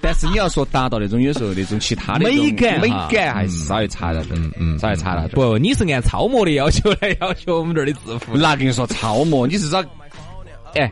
[0.02, 4.52] 但是你要说达到那种有时候那种其他的美感，美感还是稍微差了点。
[4.60, 5.32] 嗯，稍微差了点。
[5.36, 8.38] 不，你是按超模的要求来要求我们这儿的制服。
[8.38, 9.84] 那跟你说超模，你是找
[10.76, 10.92] 哎。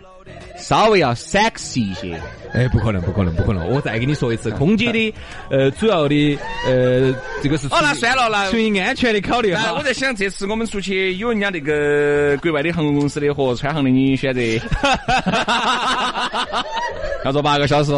[0.57, 2.19] 稍微要 sexy 一些，
[2.53, 3.67] 哎，不可能，不可能，不可能！
[3.69, 5.13] 我再给你说一次，空姐的
[5.49, 9.73] 呃主要的呃这个是哦，那算了，那出于安全的考虑哈。
[9.73, 14.41] 我在想，这次我们出去有人家那个国外的航空公司的和川航的，你选择
[17.23, 17.91] 要坐八个小时。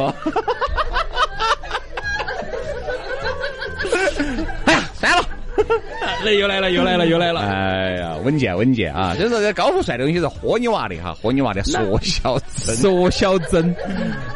[6.23, 7.41] 来又来了又来了又来了！
[7.41, 9.15] 哎呀，稳健稳健啊！
[9.15, 13.73] 就是说这高富帅的东西是豁你娃的哈，豁你娃的缩小针，缩小针。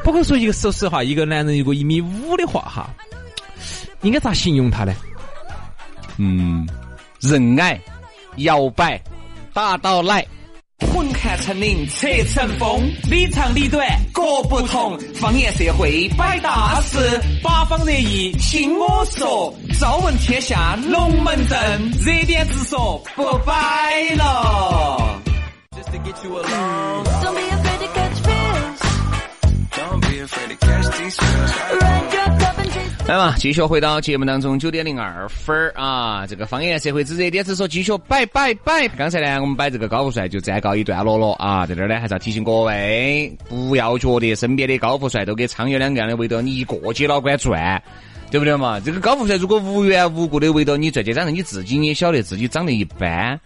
[0.03, 2.89] 不过说一个说实话，一个男人如果一米五的话哈，
[4.01, 4.93] 应该咋形容他呢？
[6.17, 6.67] 嗯，
[7.19, 7.79] 人矮
[8.37, 9.01] 摇摆，
[9.53, 10.25] 打倒奶。
[10.91, 14.97] 混看成岭侧成峰，里长里短各不同。
[15.15, 16.97] 方言社会摆大事，
[17.41, 19.53] 八方热议听我说。
[19.79, 23.53] 朝闻天下龙门阵，热点直说不摆
[24.15, 25.19] 了。
[33.05, 36.25] 来嘛，继续回到节目当中，九点零二分啊！
[36.25, 38.87] 这个方言社会之热点之说，继续摆摆摆。
[38.87, 41.65] 刚才呢，我们摆这个高富帅就暂告一段落了啊！
[41.65, 47.81] 在这儿呢，还是要提醒各位，不要觉得身边的高富帅都跟苍蝇两个样的围着你一个街老倌转，
[48.31, 48.79] 对不对嘛？
[48.79, 53.37] 这个高富帅如果无缘无故的围着你转，再加上你自己也晓得自己长得一般。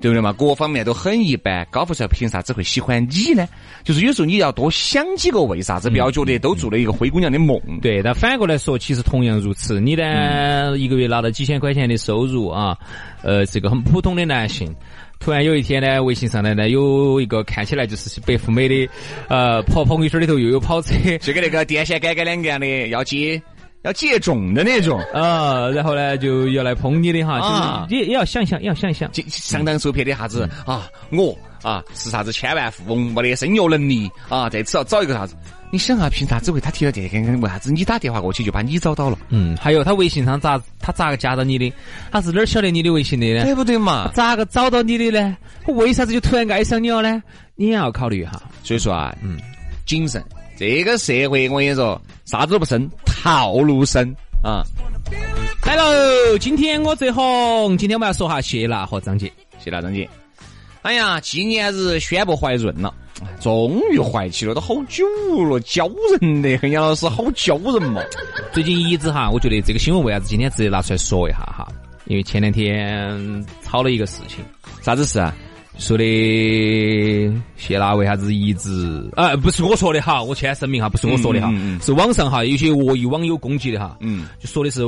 [0.00, 0.32] 对不对嘛？
[0.32, 3.48] 各方面都很一般，高富帅凭啥子会喜欢你呢？
[3.82, 7.60] 就是有时候你要多想几个为啥子，不要觉得都做了一个灰姑娘的梦。
[7.82, 9.80] 对，但反过来说，其实同样如此。
[9.80, 12.76] 你呢，一个月拿到几千块钱的收入啊，
[13.22, 14.74] 呃，是个很普通的男性。
[15.20, 18.88] 突然有一天呢，微信上呢呢有一个看起来就是白富美的，
[19.28, 23.42] 呃，跑朋友圈里头又有跑车，就跟那个电线杆杆两个样的要接。
[23.82, 30.88] 要接种的那种啊，然后呢就要来捧你的哈，啊，也也要想想，也要想想，上当受骗的啥子啊？
[31.10, 35.36] 我啊是啥子千万富翁，没得生育能力啊，这次要找一个啥子？
[35.70, 37.18] 你想啊，凭啥子为他提到这个？
[37.38, 39.18] 为啥子你打电话过去就把你找到了？
[39.28, 41.72] 嗯，还有他微信上咋他咋个加到你的？
[42.10, 43.44] 他是哪儿晓得你的微信的呢？
[43.44, 44.10] 对不对嘛？
[44.14, 45.36] 咋个找到你的呢？
[45.66, 47.22] 为啥子就突然爱上你了呢？
[47.54, 48.42] 你也要考虑哈。
[48.64, 49.38] 所以说啊，嗯，
[49.86, 50.22] 谨慎。
[50.58, 54.64] 这个社会，我跟你说，啥子都不生，套路深啊！
[55.64, 59.32] 来喽，今天我最红，今天我们要说下谢娜和张杰。
[59.60, 60.08] 谢娜、张杰，
[60.82, 62.92] 哎呀，纪念日宣布怀孕了，
[63.40, 65.04] 终于怀起了，都好久
[65.48, 65.88] 了，娇
[66.20, 68.02] 人的很，杨老师好娇人嘛。
[68.52, 71.68] 最近一直哈，我觉得这个新闻为啥子今天直接拿出来说一下哈？
[72.06, 74.44] 因为前两天吵了一个事情，
[74.82, 75.32] 啥子事啊？
[75.78, 76.04] 说的
[77.56, 79.36] 谢娜为啥子一直啊？
[79.36, 84.80] 不是我说的哈，我先声明哈，不是我说的哈，是网上哈有些恶意网友攻击的哈，嗯，就说的是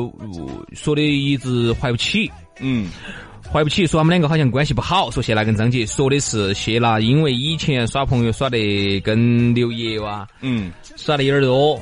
[0.73, 2.31] 说的一直怀不起，
[2.61, 2.91] 嗯，
[3.53, 11.81] 怀不起，说他们两个好像关系不好，说谢娜跟张杰，说的是谢娜因为以前耍朋友耍的跟刘烨哇，嗯，耍的有点多。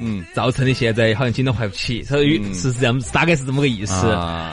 [0.00, 4.06] 嗯，造成的现在好像紧都还不起，所以是这样，大概是这么个意思。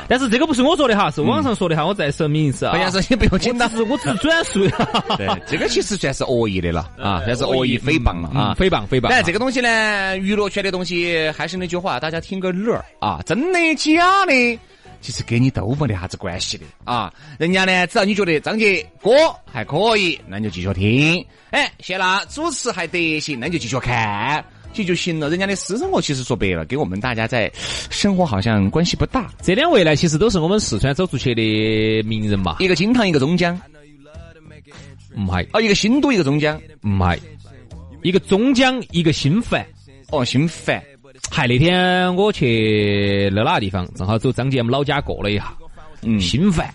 [0.07, 2.73] 但是这个不是我说的哈，是网上说的哈，我再声明一次啊。
[2.73, 4.67] 好像是你不用紧张，是我只是转述。
[5.17, 9.07] 对，这个其实算是恶意的了啊，算是恶意诽谤了啊，诽谤诽谤。
[9.09, 14.59] 但这个东西呢，娱乐圈的东西还是那句话，大家听个乐啊，真的假的，
[14.99, 17.13] 其实跟你都没得啥子关系的啊。
[17.37, 19.11] 人家呢，只要你觉得张杰歌
[19.45, 21.25] 还可以，那你就继续听。
[21.51, 24.43] 哎，谢娜主持还得行，那你就继续看。
[24.77, 27.51] 就就行了，人家的私生活其实说白了，跟我们大家在
[27.89, 29.29] 生活好像关系不大。
[29.41, 33.59] 这两位呢，其实都是我们四川走出去的名人嘛，一个金堂，一个中江，
[35.15, 37.21] 唔系，哦，一个新都，一个中江，唔系，
[38.03, 39.65] 一个中江，一个新繁，
[40.11, 40.81] 哦，新繁。
[41.31, 45.51] 嗨，那天我去那哪个地方，正好走张杰们老家过了一下，
[46.03, 46.71] 嗯，新繁，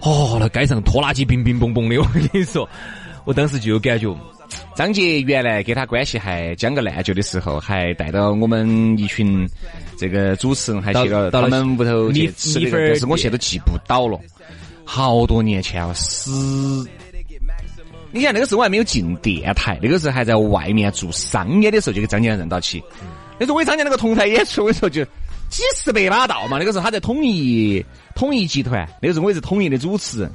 [0.00, 2.68] 哦，那街上拖拉机冰冰嘣嘣的，我跟你说，
[3.24, 4.14] 我当时就有感觉。
[4.74, 9.48] 张杰原来跟他关系还将个烂旧的时候，还带到我们一群
[9.98, 14.18] 这个主持人，还去了他们屋头去吃的，但是我现在都记不到了，
[14.84, 16.30] 好多年前了，十。
[18.14, 22.82] 你看那个时候我还没有进电台，那个时候还在外面做商业的时候，就跟张杰认到起。
[23.38, 25.02] 那时候我张杰那个同台演出，那时候就
[25.52, 26.56] 几十百把道嘛。
[26.58, 27.84] 那个时候他在统一
[28.14, 30.30] 统一集团，那个时候我也是统一的主持人。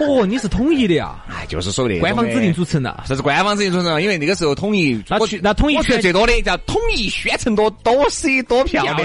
[0.00, 1.16] 哦，你是统一的呀？
[1.30, 8.96] 哎，就是说的官方指定主持人呐，这是官方指定主持人，因为那个时候统一，那去那统一选最多的叫统一宣城多多色多漂亮。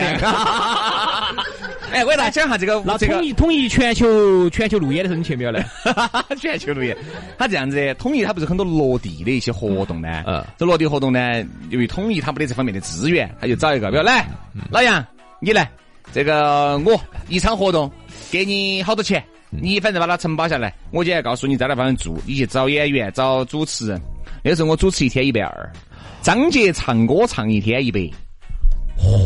[1.91, 5.63] 哎，我给大家讲下这个，那统一统一全球全球路演的时候你去没有呢？
[6.39, 6.97] 全球路演，
[7.37, 10.23] 他这样子，统一他不是很多落地的一些活动呢？
[10.27, 14.27] 嗯，这落地活动呢，由于统一他没得这方面的资源，他就找一个，比如来
[14.71, 15.05] 老杨，
[15.41, 15.71] 你来，
[16.11, 17.89] 这个我一场活动
[18.29, 19.23] 给你好多钱。
[19.51, 23.99] 你反正把它承包下来，我今天告诉你在哪方面做，你去找演员、找主持人。
[24.43, 25.73] 那时候我主持一天一百二，
[26.21, 27.99] 张杰唱歌唱一天一百，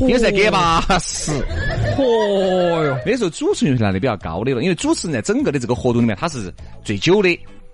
[0.08, 1.32] 也是给八十。
[1.98, 2.98] 嚯哟！
[3.06, 6.54] 那时候主持人是拿的比较高的了，因为主持人在整个的这个活动里面他是
[6.86, 7.30] 最久的，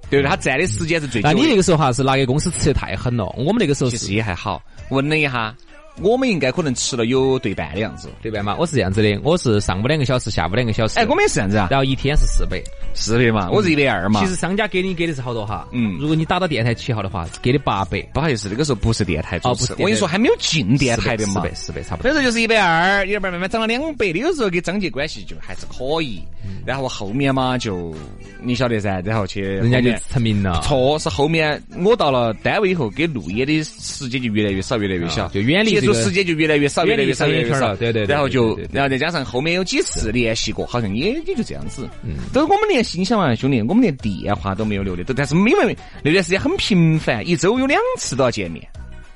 [0.09, 0.29] 对不对？
[0.29, 1.21] 他占的时间是最。
[1.21, 3.25] 那你那个时候哈是拿给公司吃的太狠了？
[3.37, 4.59] 我们那个时候其实也还好。
[4.89, 5.55] 问了一下。
[6.01, 8.09] 我们应该可能吃了有对半的样子。
[8.21, 10.99] 对半嘛，我是这样子的，我是上午两个小时，下午两个小时。
[10.99, 12.61] 哎，我们也是这样子啊，然后一天是四百，
[12.93, 14.19] 四百嘛，我是一百二嘛。
[14.19, 15.97] 其实商家给你给的是好多哈，嗯。
[15.99, 21.33] 如果你打到电台七号的话，给的八百，不好意思，那个时候不是电台主持，哦不是我跟你说还没有进电台的嘛。
[21.33, 22.09] 四百，四百差不多。
[22.09, 24.11] 那时候就是一百二，一百慢慢涨了两百。
[24.11, 26.21] 那个时候跟张杰关系就还是可以，
[26.65, 27.93] 然后后面嘛就
[28.41, 41.87] 你晓得噻，然后去人家就成名了，错是后面我到了单位以后，给路演的时间就越来越少，越来越小，啊就远离时间就越来越少，越来越少，越来越少对对对然后就然后再加上后面有几次联系过，好像也也就这样子。
[42.03, 48.65] 嗯，都我们连心想嘛，兄弟，我们连电话都没有留的，都但是因为那段时间很频繁，一周有两次都要见面，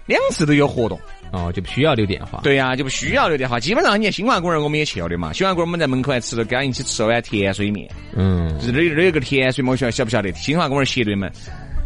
[0.05, 0.99] 两次都有活动。
[1.31, 2.41] 哦，就不需要留电话。
[2.43, 3.59] 对呀、就不需要留电话。
[3.59, 7.89] 基本上你看新华公园我们也去了的嘛，新华公园我们在门口还吃了，跟他一起吃了碗甜水面。
[8.15, 10.31] 嗯，就是那儿那有个甜水嘛，我晓晓不晓得？
[10.33, 11.31] 新华公园斜对门。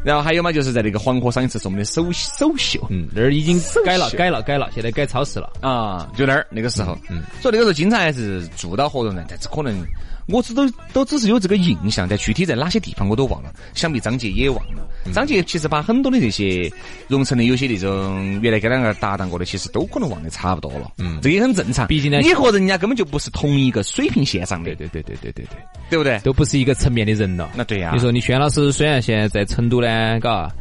[0.07, 2.79] 然后还有嘛，就是在那个黄河上一次是我们的首首秀。
[2.89, 5.51] 嗯，那儿已经改了，改了，改了，现在改超市了。
[5.59, 9.85] 啊，就那儿那个时候，嗯，所以那个时候经常还是做到活动的，但是可能
[10.27, 14.85] 我只都都只是有这个印象，但具体在哪些地方我都忘了，想必张杰也忘了。
[15.13, 16.69] 张杰其实把很多的这些
[17.07, 21.87] 荣成的有些那种原来跟两个搭档过的，其实都可能忘得差不多了，嗯，这也很正常。
[21.87, 25.59] 毕竟呢你和人家根本就不是同一个水平线上的，对对对对对对对，
[25.89, 26.19] 对不对？
[26.19, 27.49] 都不是一个层面的人了。
[27.55, 30.51] 那对呀、你说你轩老师虽然现在在成都呢，嘎，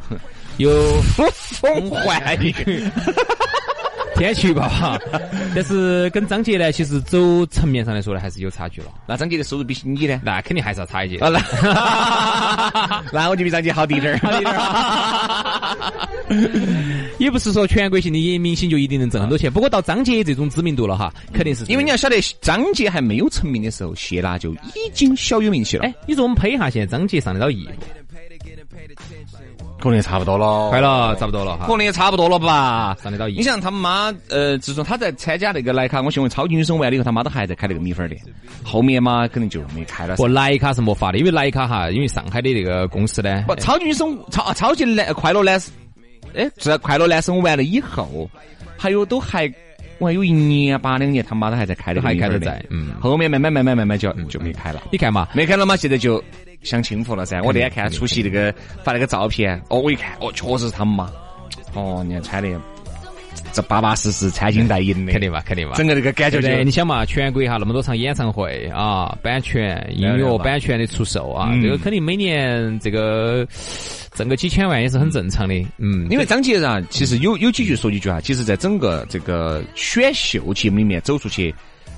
[0.59, 0.71] 有
[1.61, 2.55] 风唤雨。
[4.17, 4.99] 天气预报哈，
[5.55, 8.87] 但是跟张杰呢，其实走层面上来说呢，还是有差距了。
[9.07, 10.21] 那张杰的收入比你呢？
[10.25, 11.17] 那肯定还是要差一截。
[11.19, 11.41] 啊，那
[13.13, 14.57] 那我就比张杰好滴点儿，好滴点
[17.19, 25.85] 也不是说全国性的演明星就一定能挣很多钱，不过到张杰这种知名度了哈，肯定是因为你要晓得，张杰还没有成名的时候，谢娜就已经小有名气了。
[25.85, 27.71] 哎，你说我们配一下，现在张杰上得到亿不？
[29.79, 31.77] 可能也差不多了，快了，差不多了哈可。
[31.77, 32.97] 能也差不多了吧。
[33.03, 38.21] 上得到一你想他妈，呃，自从他在参加那个莱卡我询问超级女生完了以后，他妈都还在开那个米粉店，
[38.65, 40.23] 后面嘛肯定就没开了噻。
[40.23, 45.61] 不，莱卡是没法的，因为莱卡哈，因为上海的那个公司呢，不，超级女生超啊超级男快乐男，
[46.35, 48.29] 哎，这快乐男生完了以后，
[48.77, 49.53] 还有都还。
[49.99, 54.83] 我还有一年八两年，他妈都还在开的，还开的在嗯后面慢慢慢慢慢慢就就没开了。
[54.93, 56.23] 你看嘛，没开了嘛，现在就
[56.67, 57.41] 享清福了噻。
[57.43, 58.53] 我那天看出席那个
[58.83, 61.11] 发那个照片，哦，我一看，哦，确实是他们嘛。
[61.73, 62.61] 哦，你看穿的
[63.53, 65.75] 这巴巴适适、穿金戴银的，肯定嘛，肯定嘛。
[65.77, 66.65] 整个那个感觉就对？
[66.65, 73.47] 你想嘛，全国哈那么多场演唱会啊，版权、音乐版权的出售啊，嗯这个肯定每年这个
[74.13, 75.55] 挣个几千万也是很正常的。
[75.79, 81.55] 嗯，因为张杰啊，其实有有几句说几句啊，其实在整个这个选秀节目里面走出去。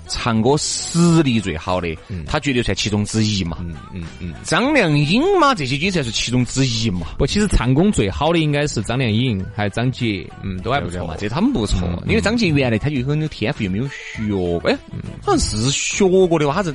[0.08, 1.96] 唱歌实力最好的，
[2.26, 3.58] 他绝对算其中之一嘛。
[3.60, 4.34] 嗯嗯嗯。
[4.42, 7.08] 张靓颖嘛，这些也算是其中之一嘛。
[7.18, 11.14] 不，其实唱功最好的应该是张靓颖，还有张杰，嗯，都还不错嘛，。
[11.18, 11.80] 这他们不错。
[12.06, 14.76] 因为张杰原来他就很有天赋，又没有学过，哎，
[15.22, 16.72] 好像是学过的哇，他是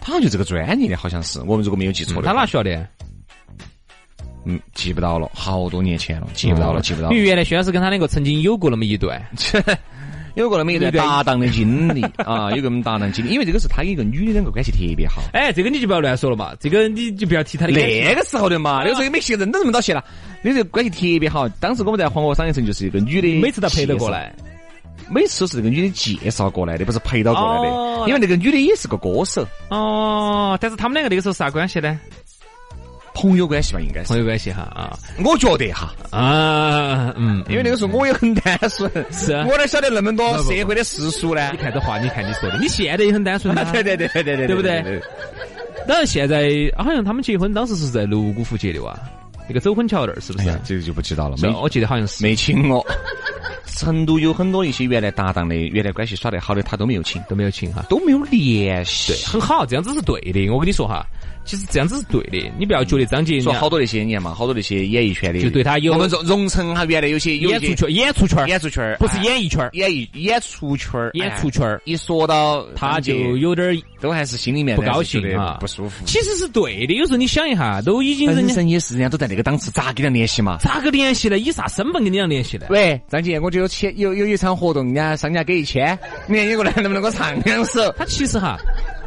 [0.00, 2.22] 他好像就这个专业的，好像是我们如果没有记错。
[2.22, 2.88] 他哪学的？
[4.44, 7.28] 嗯，记不到了，好多年前了，记不到了，记不到了因为。
[7.28, 9.20] 原来薛老师跟他两个曾经有过那么一段，
[10.42, 15.22] 有过那么一段搭档的经历啊，有个我们搭档经历，因为这个是他跟一个女的两个关系特别好。
[15.32, 20.04] 哎，这个你就不要乱说了嘛，这个你就不要提他的那个时候的嘛，那个时候也没现在认都认不到谢了，
[20.42, 21.48] 那时候关系特别好。
[21.48, 24.34] 当时我们在黄河商业城就是一个女的，每次都陪得过，来。
[25.10, 28.08] 每次都是这个女的介绍过来的，不是陪到过来哦的。
[28.08, 31.98] 因为那个女的也是个歌手，哦，但是他们两个那个时候是啥关系呢？
[33.20, 34.08] 朋友关系吧，应该是。
[34.08, 41.58] 朋友关系哈啊我觉得哈，啊嗯，因为那个时候我也很单纯，是啊我哪晓得那么多社会的世俗呢你？
[41.58, 45.02] 看这话，你看你说的，你现在也很单纯啊， 对对对对对对，对不对？
[45.86, 48.96] 当然现在好像他们结婚当时是在泸沽湖结的哇，
[49.48, 50.48] 那个走婚桥那儿是不是？
[50.50, 52.84] 哎，这个就不知道了，没是我记得好像是没请我。
[53.76, 57.84] 成都有很多一些原来搭档的、原来关系耍得好的，他都没有请，都没有请哈。
[57.88, 59.12] 都没有联系。
[59.12, 60.50] 对，很好，这样子是对的。
[60.50, 61.06] 我跟你说哈，
[61.48, 76.04] 其实这样子是对的，你不要觉得张杰说好多那些年嘛，好多那些演艺圈的，就对他有我们荣荣成哈，原来有些有演出圈，演出圈，演出圈不是哎演艺圈，演艺演出圈演出圈一说到他就有点都还是心里面不高兴啊不舒服。
[76.04, 76.92] 其实是对的。
[76.92, 80.58] 有时候你想一下，都已经人本家身也是人家都在那个档次，咋跟人联系嘛？
[80.60, 81.38] 咋个联系呢？
[81.38, 82.66] 以啥身份跟你俩联系呢？
[82.68, 87.90] 喂，张杰，我就有签有有一场活动，人家商家给一千，你看你过来能不能给我唱两首？
[87.96, 88.58] 他其实哈，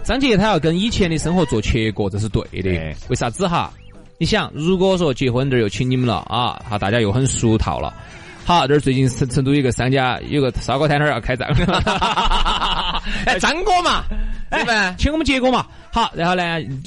[0.04, 2.96] 张杰他要跟以前的生活做切割，这是对的对。
[3.10, 3.72] 为啥子哈？
[4.18, 7.94] 你想，如果说结婚这儿又请你们了啊，好，大家又很熟套了。
[8.44, 11.48] 好，这儿最近成成都有个商家有个烧烤摊摊儿要开张，
[13.26, 14.04] 哎，张哥嘛，
[14.50, 14.96] 对吧？
[14.98, 15.66] 请我们杰哥嘛。
[15.92, 16.44] 好，然后呢，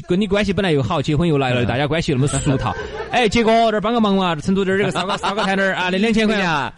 [0.09, 2.75] 跟你关系本来又好，结婚又来了， 大家关系又那么熟套。
[3.11, 6.49] 哎，杰哥这儿帮个忙嘛，成都这儿有个烧烤烧烤摊摊儿啊，那两千块钱。
[6.49, 6.73] 啊，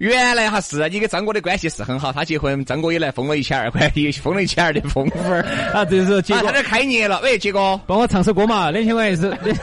[0.00, 5.42] 原来哈是你跟张哥的关系是很好，他结婚，张哥也来封了一千二块，也封了一千二的封分儿。
[5.74, 9.36] 啊，这是结啊，果他这开业了，喂，杰哥，帮我唱首歌嘛，两千块钱是。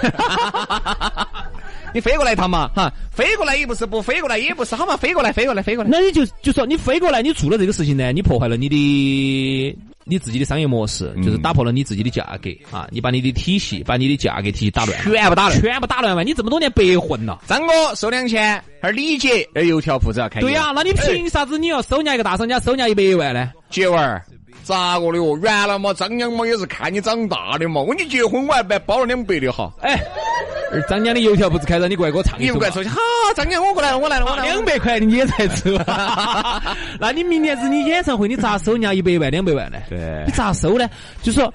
[1.91, 5.89] 你飞过来一趟嘛，哈，飞过来也不是，不飞过来也不是，好嘛，飞过来，飞过来，飞过来。
[5.91, 9.75] 那你就就说你飞过来，你做了这个事情呢，你破坏了你的
[10.09, 12.87] 你自己的商业模式，就是打破了你自己的价格啊！
[12.91, 17.41] 你把你的体系，把你的价格体系打乱，全部打乱全部打乱完，你这么多年白混了。
[17.45, 20.39] 张哥收两千，而李姐而油条铺子要开。
[20.39, 23.51] 对呀、那你凭啥子你要收人家一个大商家收人家一百万呢？
[23.69, 24.23] 姐娃儿，
[24.63, 25.37] 咋个的哦？
[25.43, 27.81] 原来嘛，张娘嘛也是看你长大的嘛。
[27.81, 29.71] 我跟你结婚，我还白包了两百的哈。
[29.81, 30.56] 哎，而
[30.87, 32.53] 张江的油条不是开着，你过来给我唱一首嘛。
[32.53, 32.97] 你不敢说起，哈，
[33.35, 34.51] 张江我过来了，我来了，我来了。
[34.51, 35.71] 两百块你也才收，
[36.99, 39.77] 那你明年子你演唱会你咋收人家一百万两百万呢？
[39.89, 40.89] 对你咋收呢？
[41.21, 41.53] 就说，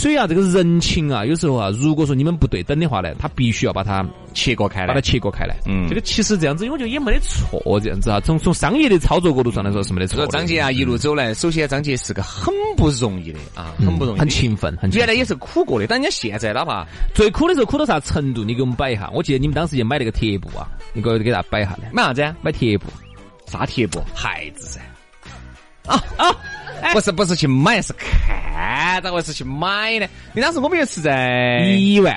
[0.00, 5.00] 所以啊，这个人情啊，有时候啊，如果说你们不对等的话呢，他必须要把它切割开来把它。
[5.02, 5.54] 切割开来。
[5.66, 15.00] 嗯这个其实这样子，我觉得也没得错，这样子啊，从从商业的操作角度上来说是没得错张杰啊，一路走来，首先张杰是个很不容易的啊，很不容易，很勤奋，很勤奋。
[15.00, 18.42] 原来也是苦过的，但人家现在哪怕最苦的时候苦到啥程度？
[18.42, 19.10] 你给我们摆一下。
[19.12, 21.88] 我记得你们当时就买那个贴布啊，你给我给大家摆一下呢。
[21.92, 22.34] 买啥子啊？
[22.40, 22.86] 买贴布，
[23.44, 24.02] 啥贴布？
[24.14, 24.80] 孩子噻。
[25.86, 26.34] 啊啊！
[26.92, 30.06] 不是不是去买，是看，咋回事去买呢？
[30.32, 32.14] 你当时我们也是在一万，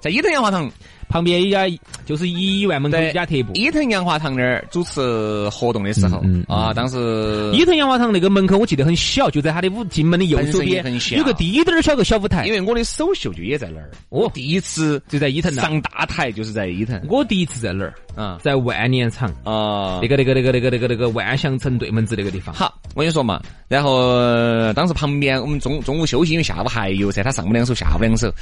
[0.00, 0.70] 在伊藤洋华堂，
[1.08, 1.66] 旁边一家
[2.06, 3.52] 就是一万门口一家特步。
[3.54, 12.52] 伊藤洋华堂那儿主持活动的时候嗯嗯啊，当时伊藤洋华堂那个门口我记得很小，就在他的舞进门的右手边很小有个低点儿小个小舞台因。
[12.52, 17.94] 为我的首秀就也在那儿，我第一次就在伊藤上大台就是在伊藤我第一次在哪儿？
[18.14, 19.28] 啊在万年场。
[19.44, 22.54] 啊那个那个那个那个那个那个万象城对门子那个地方。
[22.54, 28.32] 好，我跟你说嘛，然后呃当时旁边我们中中午休息，因为下午还有噻，他上午两首，下午两首，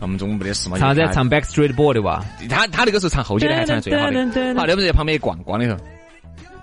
[0.00, 4.20] 我们中午没得事嘛，就看唱在唱 Backstreet Boy 的哇，他他那个时候唱后街的还唱得最好的
[4.54, 5.80] 好，那不是在旁边逛逛的时候，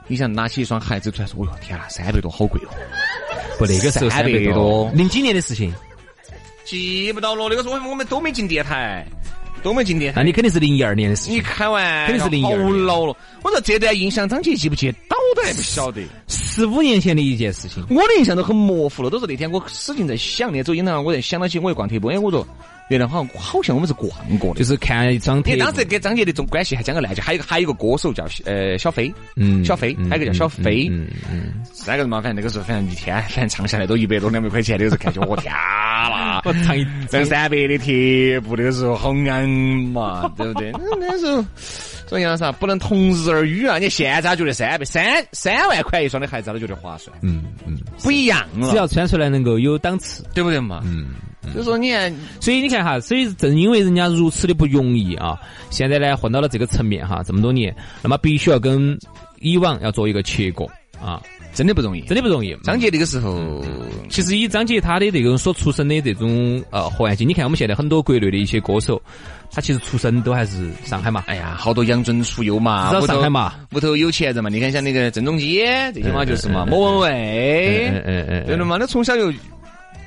[0.07, 2.69] 你想拿起一双鞋子出来说，哦哟天啊，三百多好贵哦，
[3.57, 5.73] 不那个时候三百多零几年的事情，
[6.63, 9.05] 记不到了，那个时候我们都没进电台，
[9.65, 10.21] 都没进电台。
[10.21, 11.43] 那你肯定是零一二年的事你情。
[11.43, 13.17] 开玩笑，肯定是02好年老了。
[13.41, 14.93] 我说这段印象，张杰记不记得？
[15.09, 16.03] 到都还不晓得。
[16.55, 22.47] 十五年前的一件事情，我的印象都很模糊了，都是那天我使劲在想，那走音廊，我在想到起我去逛贴布，哎，我说
[22.89, 24.59] 原来好像好像我们是逛过的。
[24.59, 40.71] 就是看一张贴布因为当时跟张杰的这种关系还讲个烂，就还有个还有一个歌手叫呃小飞，嗯小飞，还有个叫小飞，嗯嗯，三个人嘛，反正那个时候反正一天反正唱下来都一百多两百块钱，那个时候看起我天啦， 我唱一挣三百的贴布那个时候好安嘛，对不对？
[40.71, 41.43] 那 那时候。
[42.07, 43.77] 所以讲啥不能同日而语啊！
[43.77, 50.81] 你现在觉得三百三三万块一双的鞋子，都觉得划算，嗯嗯，不一样了，只要穿出来能够有档次，对不对嘛？
[50.85, 51.07] 嗯。
[51.55, 55.39] 就说你看，所以你看哈，所以正因为人家如此的不容易啊，
[55.69, 58.97] 现在呢混到了这个层面哈，这么多年，那么必须要跟
[59.39, 60.65] 以往要做一个切割
[60.99, 61.21] 啊，
[61.55, 62.01] 真的不容易。
[62.01, 62.55] 真的不容易。
[62.63, 63.65] 张杰那个时候，
[64.09, 69.01] 其实以张杰他的这种所出生的这种呃环境，你看我们现在很多国内的一些歌手，
[69.51, 74.49] 他其实出生都还是上海嘛，哎呀，好多养尊处优嘛，至少上海嘛，屋头有钱人嘛。
[74.49, 75.59] 你看像那个郑中基
[75.93, 79.31] 这些嘛，就是嘛，莫文蔚，嗯嗯嗯对了嘛，那从小就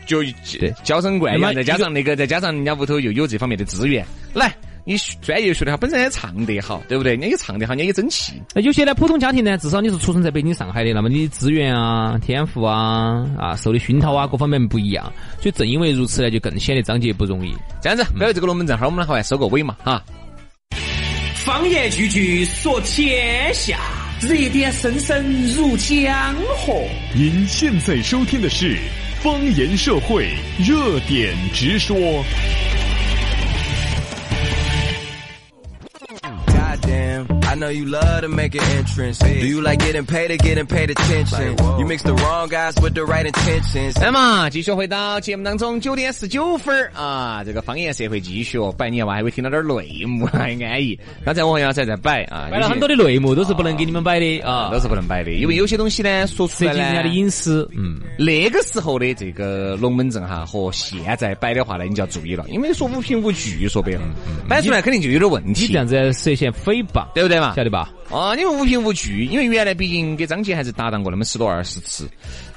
[0.06, 0.22] 就
[0.58, 4.54] 对娇生惯养，再加上那个，再加上人家屋头又有这方面的资源，来，
[4.88, 7.12] 你学专业学的好，本身也唱得好，对不对？
[7.12, 8.32] 人家也唱得好，人家也争气。
[8.54, 15.12] 那有些呢，普通家庭呢，至少你是出生在北京、上海的，那么你资源啊、天赋啊、啊受的熏陶啊，各方面不一样，
[15.42, 17.54] 所以正因为如此呢，就更显得张杰不容易。
[17.82, 20.02] 这样子，没有这个龙门阵，哈儿我们好来收个尾嘛，哈。
[21.44, 23.78] 方言句句说天下，
[24.22, 25.22] 热点声声
[25.54, 26.72] 入江河。
[27.14, 28.78] 您现在收听的是
[29.20, 30.30] 方言社会
[30.66, 31.94] 热点直说。
[36.80, 39.20] Goddamn, I know you love to make an entrance.
[39.20, 41.56] Do you like getting paid or getting paid attention?
[41.78, 43.98] You mix the wrong guys with the right intentions.
[43.98, 50.98] 那么继续回到节目当中，九点十九分儿啊，这个方言社会继续哦，百年哇还会听到点儿内幕，还安逸。
[51.24, 57.66] 刚才我和杨才在摆啊，摆了很多的内幕，都是不能给你们摆的啊，都是不能摆的，因为有些东西呢说出来呢涉及人家的隐私。
[57.74, 64.02] 嗯，那个时候的这个龙门阵哈，和现在摆的话呢，你就要注意了，因为说无凭无据，说白了，
[64.46, 67.54] 摆出来肯定就有点问题你这，样子涉嫌诽谤，对不对嘛？
[67.56, 67.90] 晓得吧？
[68.10, 72.08] 啊，你无凭无据，因为原来毕竟跟张杰还是搭档过那么十多二十次，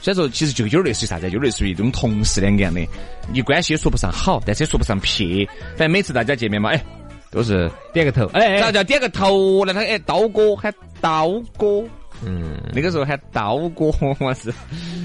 [0.02, 2.86] 所以说其实就有点类似于啥子，就类似于这种同事两个样的，
[3.32, 5.46] 你关系也说不上好，但是也说不上撇，
[5.78, 6.84] 反正每次大家见面嘛，哎，
[7.30, 9.74] 都是点个头，哎哎，咋叫点个头呢？
[9.74, 11.84] 他哎刀哥喊刀哥。
[12.24, 13.86] 嗯，那个时候喊刀哥，
[14.20, 14.54] 我是，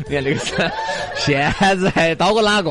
[0.06, 0.54] 你看那个是，
[1.14, 1.50] 现在
[1.90, 2.70] 还刀哥哪个？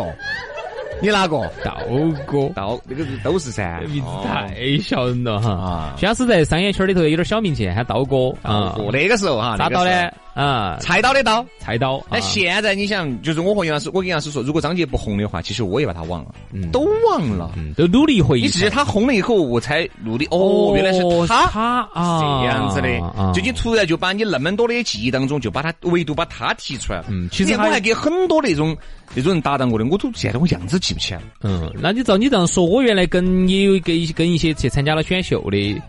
[1.02, 1.38] 你哪个？
[1.64, 1.78] 刀
[2.26, 5.52] 哥，刀那个是都是噻，名字哦太吓人了哈。
[5.52, 5.96] 啊。
[5.98, 8.76] 轩是在商业圈里头有点小名气，喊刀哥啊。
[8.78, 10.12] 哦，那个时候哈，咋刀那个时候呢？
[10.36, 11.46] 啊，菜刀的刀。
[11.60, 12.06] 菜刀。
[12.12, 17.54] 那啊现在你想，就是我和杨老师，我跟杨老师说，如果张杰不红的话，其实我也把他忘了，嗯都忘了。
[17.56, 18.44] 嗯，都努力回忆。
[18.44, 21.48] 你只是他红了以后，我才努力哦，原来是他。
[21.48, 27.06] 他啊，这样子的啊，就你突然就把你那么多的记忆当中，就把他唯独把他提出来了。
[27.10, 28.76] 嗯其实我还给很多那种
[29.14, 31.26] 那种人搭档过的，我都现在我样子记不起来了。
[31.44, 35.82] 嗯，那你照你这样说，我原来跟也有跟一跟一些去参加了选秀的，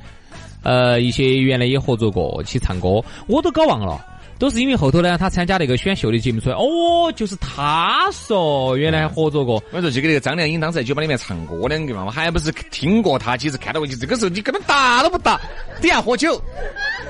[0.62, 4.04] 呃，一些原来也合作过去唱歌，我都搞忘了。
[4.38, 14.00] 都是因为后头呢，他参加那个选秀的节目出来，哦，就是他说原来合作过，我说就跟那个张靓颖当时在酒吧里面唱歌两个嘛，我还不是听过他几次，看到过几次。
[14.00, 15.40] 这个时候你根本打都不打，
[15.80, 16.40] 底下喝酒，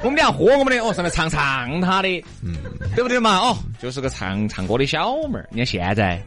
[0.03, 2.09] 我们俩喝我们的，哦，上来唱唱他的，
[2.43, 2.57] 嗯，
[2.95, 3.39] 对不对嘛？
[3.39, 5.49] 哦，就是个唱唱歌的小妹儿。
[5.51, 6.23] 你看现在，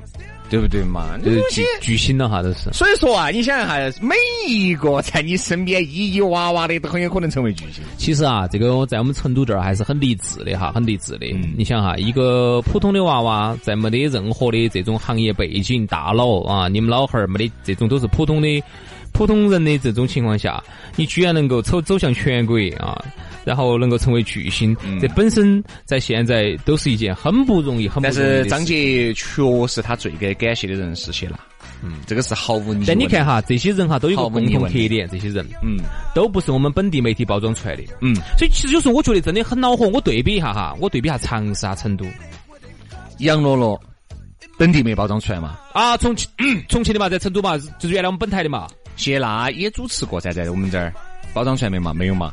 [0.50, 1.18] 对不对嘛？
[1.24, 2.70] 就是巨巨星了哈，都是。
[2.74, 4.16] 所以说啊，你想一下，每
[4.48, 7.84] 一个在你身边咿咿哇哇的，都很有可能成为巨星。
[7.98, 11.28] 其实啊，这个在我们成都这儿还是很励志的哈，很励志的。
[11.34, 18.64] 嗯你想哈，一个普通的娃娃，在没得任何的这种行业背景、大佬啊，你们老汉儿没得这种都是普通的
[19.12, 20.64] 普通人的这种情况下，
[20.96, 23.04] 你居然能够走走向全国啊，
[23.50, 31.40] 然后能够成为巨星，嗯这本身在现在都是一件很不容易、很不但容易但是张杰确实他最该感谢的人是谢娜，
[31.82, 32.86] 嗯，这个是毫无疑问。
[32.86, 35.80] 但你看哈，这些人哈都有个共同特点，这些人嗯
[36.14, 37.82] 都不是我们本地媒体包装出来的。
[38.02, 39.88] 嗯，所以其实有时候我觉得真的很恼火。
[39.88, 42.06] 我对比一下哈，我对比一下长沙、成都
[43.18, 43.82] 杨乐乐
[44.60, 46.30] 本地没包装出来嘛，啊，重庆、
[46.68, 48.68] 重庆的嘛，在成都嘛，就是原来我们本台的嘛。
[48.96, 50.94] 谢娜也主持过噻，在我们这儿
[51.34, 51.94] 包装出来没嘛？
[51.94, 52.32] 没有嘛？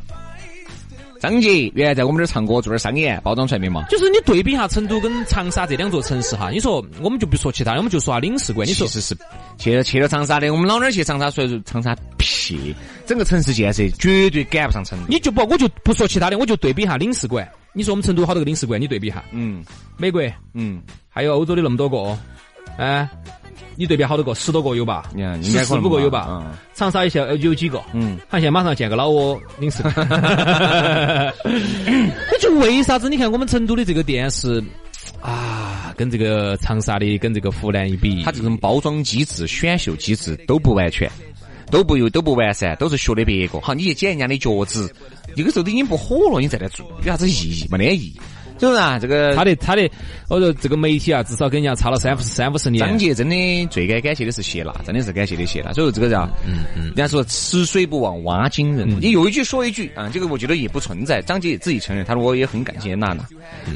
[1.20, 3.84] 张杰原来在我们这儿唱歌，做点商演，包装出来没嘛？
[3.88, 8.66] 就是你对比一下成都跟长沙这两座城市哈，你说我们就不说其他的，我们就说下领事馆。
[8.66, 9.16] 你说其实是
[9.58, 12.74] 去了去了长沙的，我们老哪儿去长沙，所以说长沙屁，
[13.06, 15.04] 整个城市建设绝对赶不上成都。
[15.08, 17.48] 你就不，我就不说其他的，我就对比一下领事馆。
[17.72, 19.64] 你说我们成都好多个领事馆，你对比一下，嗯
[19.96, 20.22] 美国
[20.54, 22.18] 嗯，还有欧洲的那么多个，
[22.78, 23.08] 哎，
[23.74, 25.10] 你对比好多个，十多个有吧？
[25.42, 26.26] 十四五个有吧？
[26.30, 27.82] 嗯长沙一些呃有几个？
[27.92, 29.94] 嗯，好像马上建个老挝领事馆。
[31.44, 33.08] 那就为啥子？
[33.08, 34.62] 你看我们成都的这个电视
[35.20, 41.10] 啊，跟这个长沙的跟这个湖南一比，它这种包装机制、选秀机制都不完全，
[41.70, 43.60] 都不有都不完善，都是学的别个。
[43.60, 44.86] 好，你去捡人家的脚趾，
[45.34, 47.66] 这个时候都已经不火了，你再来做，有啥子意义？
[47.70, 48.20] 没得意义。
[48.58, 48.98] 是不是啊？
[48.98, 49.88] 这个他的他的，
[50.28, 52.86] 我说这个媒体啊，至少跟人家差了三五三五十年。
[52.86, 55.72] 张杰真的最该感谢的是谢娜，真的是感谢的谢娜。
[55.72, 58.88] 所以说这个叫，嗯嗯，人家说吃水不忘挖井人。
[59.00, 61.20] 你有一句说一句啊，这个我觉得也不存在。
[61.22, 63.24] 张杰也自己承认，他说我也很感谢娜娜，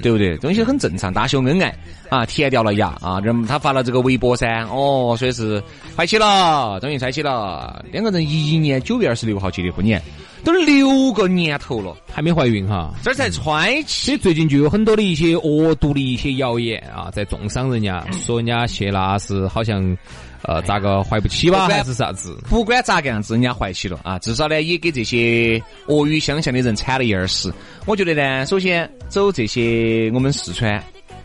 [0.02, 0.36] 对不对？
[0.38, 1.74] 东西很正常，大秀恩爱
[2.08, 3.20] 啊，甜掉了牙啊。
[3.20, 5.62] 人他发了这个微博噻，哦，说是
[5.96, 7.84] 拆起了，终于在一起了。
[7.92, 10.00] 两个人一一年九月二十六号结的婚年，
[10.44, 12.94] 都六个年头了，还没怀孕哈。
[13.02, 14.16] 这儿才揣所起以。
[14.16, 19.96] 最近就有很多的一些恶毒的一些谣言啊，在重伤人家，说人家谢娜是好像
[20.42, 22.36] 呃咋个怀不起吧，还是啥子？
[22.48, 27.52] 不管咋个样子，人家怀起了啊，至少呢也给这些恶语相向的人铲了一耳屎。
[27.86, 30.82] 我觉得呢，首先走这些我们四川、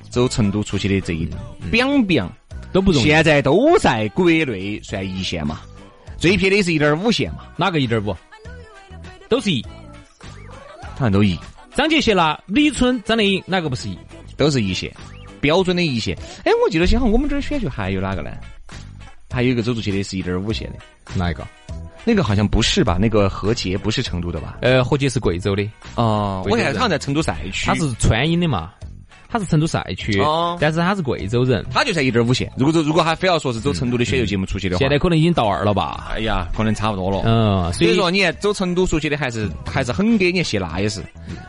[0.09, 1.28] 走成都出去的这一
[1.72, 2.30] biang biang，
[2.72, 3.05] 都不容易。
[3.05, 5.61] 现在都在国内算一线嘛，
[6.18, 8.16] 最撇的是一点五线嘛，哪个一点五？
[9.30, 9.65] 都是一。
[10.93, 11.38] 好像都一，
[11.76, 13.97] 张杰、谢娜、李春、张靓颖，哪个不是一？
[14.38, 14.93] 都是一线，
[15.41, 16.17] 标准的一线。
[16.43, 18.32] 哎，我记得好像我们这儿选秀还有哪个呢？
[19.30, 20.80] 还有一个走出去的是一点五线的，
[21.13, 21.45] 哪一个？
[22.05, 22.97] 那个好像不是吧？
[22.99, 24.57] 那个何洁不是成都的吧？
[24.61, 27.65] 呃，何洁是贵州的，哦，我看好像在成都赛区。
[27.65, 28.71] 他是川音的嘛，
[29.36, 32.49] 他是成都赛区，哦但是他是贵州人，他就在一点五线。
[32.55, 36.07] 如果走，如果他非要说是走成都的选秀节目出去的话，现在可能已经到二了吧？
[36.09, 37.21] 哎呀，可能差不多了。
[37.25, 41.03] 嗯，所以所以说，你看走成都出去的还是还是很给，你看谢娜也是，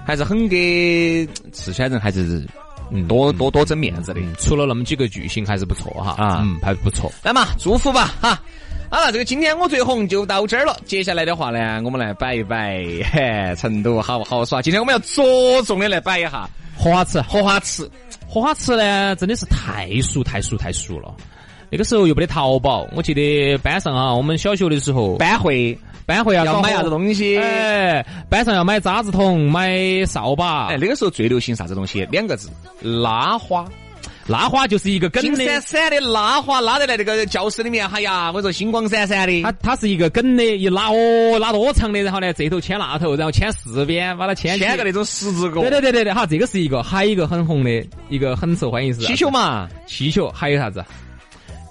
[0.04, 2.44] 还是很给四川人还是
[2.90, 4.20] 嗯多多多争面子的。
[4.40, 7.12] 除了那么几个巨星还是不错哈，啊嗯，还不错。
[7.22, 8.42] 来嘛祝福吧，哈。
[8.88, 10.76] 好了，这个今天我最红就到这儿了。
[10.86, 14.62] 接下来的话呢，我们来摆一摆，嘿，成都好不好耍？
[14.62, 17.90] 今天我们要着重的来摆一下荷花池，荷花池。
[18.28, 21.14] 荷花池呢，真的是太熟太熟太熟了。
[21.68, 25.76] 那个时候又没得淘宝，我记得班上啊，我们小学的时候班会
[26.06, 27.36] 班会啊，搞要买啥子东西？
[27.38, 32.06] 哎，班上要买渣子桶，买扫把，哎，那个时候最流行啥子东西？
[32.10, 32.48] 两个字，
[32.80, 33.64] 拉花。
[34.28, 39.42] 拉花就是一个梗金的，闪闪的拉花拉在那个教室里面，哎呀，我说星光闪闪的。
[39.42, 45.60] 它它是一个梗的，一拉哦拉多长的，然后呢这头牵那头，然后牵四边，把它牵牵个那种十字钩。
[45.60, 50.84] 对对对对对，哈，这个是一个，还有一个很红的，一个很受欢迎是气球，嘛，气球，还有啥子？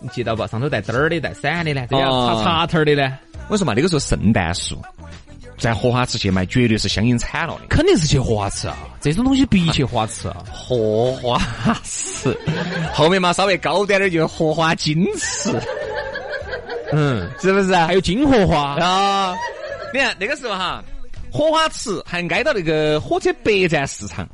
[0.01, 0.47] 你记到不？
[0.47, 3.18] 上头带灯儿的，带闪的呢，这样哦插插头儿的呢，
[3.49, 4.78] 我说嘛，那个时候圣诞树
[5.58, 7.68] 在荷花池去卖，绝对是香烟惨了的。
[7.70, 10.43] 肯定是去荷花池啊，这种东西必去荷花池啊。
[10.51, 11.41] 荷花
[11.84, 12.38] 池，
[12.93, 15.51] 后面嘛稍微高端点儿就荷花金池，
[16.91, 17.76] 嗯，是不是？
[17.76, 19.36] 还有金荷花，啊，
[19.93, 20.84] 你看那个时候哈，
[21.32, 24.28] 荷花池还挨到那个火车北站市场，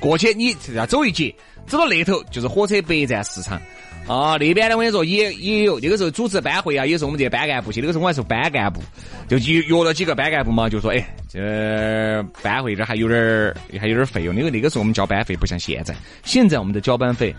[0.00, 1.34] 过去你要走一截，
[1.66, 3.60] 走到那头就是火车北站市场。
[4.06, 7.80] 啊，那边呢，我跟你说也也有，那个时候组织班会啊，也是我们这些班干部去。
[7.80, 8.82] 那个时候我还是班干部，
[9.28, 14.34] 就约约了几个班干部嘛，就说，哎，这班会这还有点儿还有点儿费用。
[14.34, 15.94] 因为那个时候我们交班费不像现在，
[16.24, 17.34] 现在我们的交班费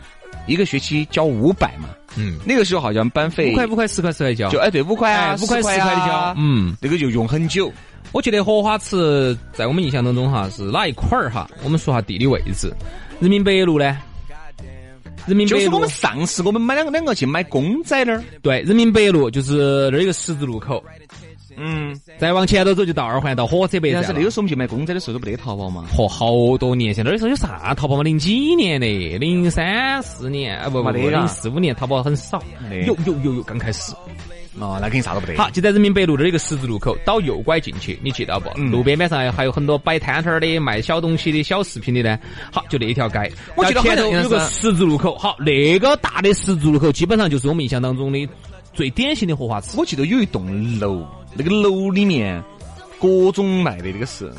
[0.48, 7.72] 一个学期交五百嘛，嗯，那个时候好像班费五块五块十块十块交，就哎对五块五块十块的交啊，嗯，那个就用很久。
[8.14, 11.50] 我觉得荷花池在我们印象当中哈是哪一块儿哈？
[11.64, 12.74] 我们说下地理位置，
[13.20, 13.98] 人民北路呢？
[15.26, 15.60] 人民北路。
[15.60, 20.84] 就是我们上次我们买两个两个去买公仔那儿，对，人民北路就是那儿一个十字路口，
[21.58, 24.02] 嗯，再往前头走就到二环，到火车北站。
[24.02, 28.04] 但是那个时候我们去买公仔的时候都不得淘宝嘛，嚯，好多年前，那时候有啥淘宝嘛？
[28.04, 32.42] 零几年的，零三四年，啊不不零四五年淘宝很少，
[32.86, 33.94] 有有有有，刚开始。
[34.60, 35.36] 哦，那肯定啥都不得。
[35.36, 38.50] 好，就在人民北路这儿一个十字路口，倒右拐进去，你记到不？
[38.56, 42.20] 嗯路边边上还有很多摆摊摊儿的、卖小东西的小食品的呢。
[42.52, 45.18] 好，就那一条街，我记得前头有个十字路口。
[45.18, 48.30] 好，那个大的十字路口基本上就是我们印象当中的
[48.74, 49.78] 最典型的荷花池。
[49.78, 51.04] 我记得有一栋楼，
[51.36, 52.44] 那个楼里面
[53.00, 54.32] 各种卖的那个是，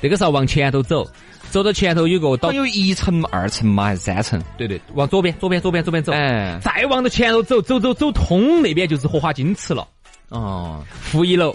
[0.00, 1.06] 那个时候往前头走，
[1.50, 4.40] 走到前头有个到好像有一层、二层嘛，还是三层？
[4.56, 6.12] 对对，往左边，左边，左边，左边走。
[6.12, 9.86] 哎，再往到前头走，走走走通那边就是荷花金池了，
[10.28, 11.54] 哦，负一楼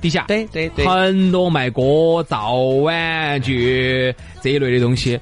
[0.00, 0.24] 底下。
[0.28, 5.18] 对对对，很多卖锅灶玩具这一类的东西，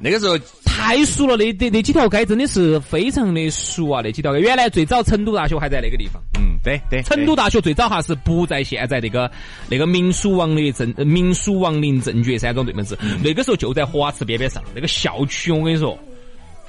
[0.00, 0.36] 那个时候
[0.84, 1.36] 太熟了。
[1.36, 4.02] 那那那几条街真的是非常的熟啊！
[4.04, 6.22] 那几条街，原来最早成都大学还在那个地方。
[6.38, 9.30] 嗯，对对，成都大学最早哈是不在现在那个
[9.68, 14.62] 那个民俗王的正呃民俗王陵正觉山庄对门子，那个时候就在荷花池边边上。
[14.74, 15.98] 那个校区我跟你说，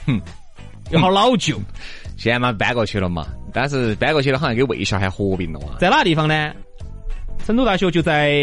[0.06, 0.22] 哼，
[0.92, 1.60] 有好老旧，
[2.16, 5.76] 现在嘛搬过去了嘛，但是搬过去了好像跟卫校还合并了嘛。
[5.80, 6.54] 在哪个地方呢？
[7.46, 8.34] 成都大学就在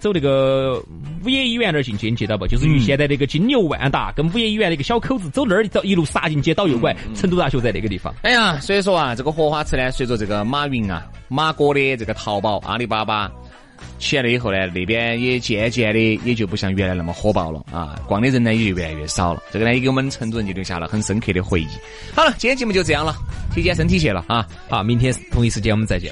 [0.00, 0.82] 走那个
[1.24, 2.46] 五野医院那儿进去，你记到不？
[2.46, 8.12] 就是与现在那个金牛万达跟五野医院那个小口子走那儿走一路杀进街，倒右拐，成都大学在那个地方。
[8.22, 13.30] 哎呀，所以说啊，这个荷花池呢，随着这个马云啊、马哥的这个淘宝、阿里巴巴
[14.00, 19.40] 起来了以后呢，那边也渐渐的也就不像原来那么火爆了啊，逛的人呢也就越来越少了。
[19.52, 21.68] 这个呢，也给我们成都人就留下了很深刻的回忆。
[22.12, 23.14] 好了，今天节目就这样了，
[23.54, 24.44] 体检身体去了啊。
[24.68, 26.10] 好，明天同一时间我们再见。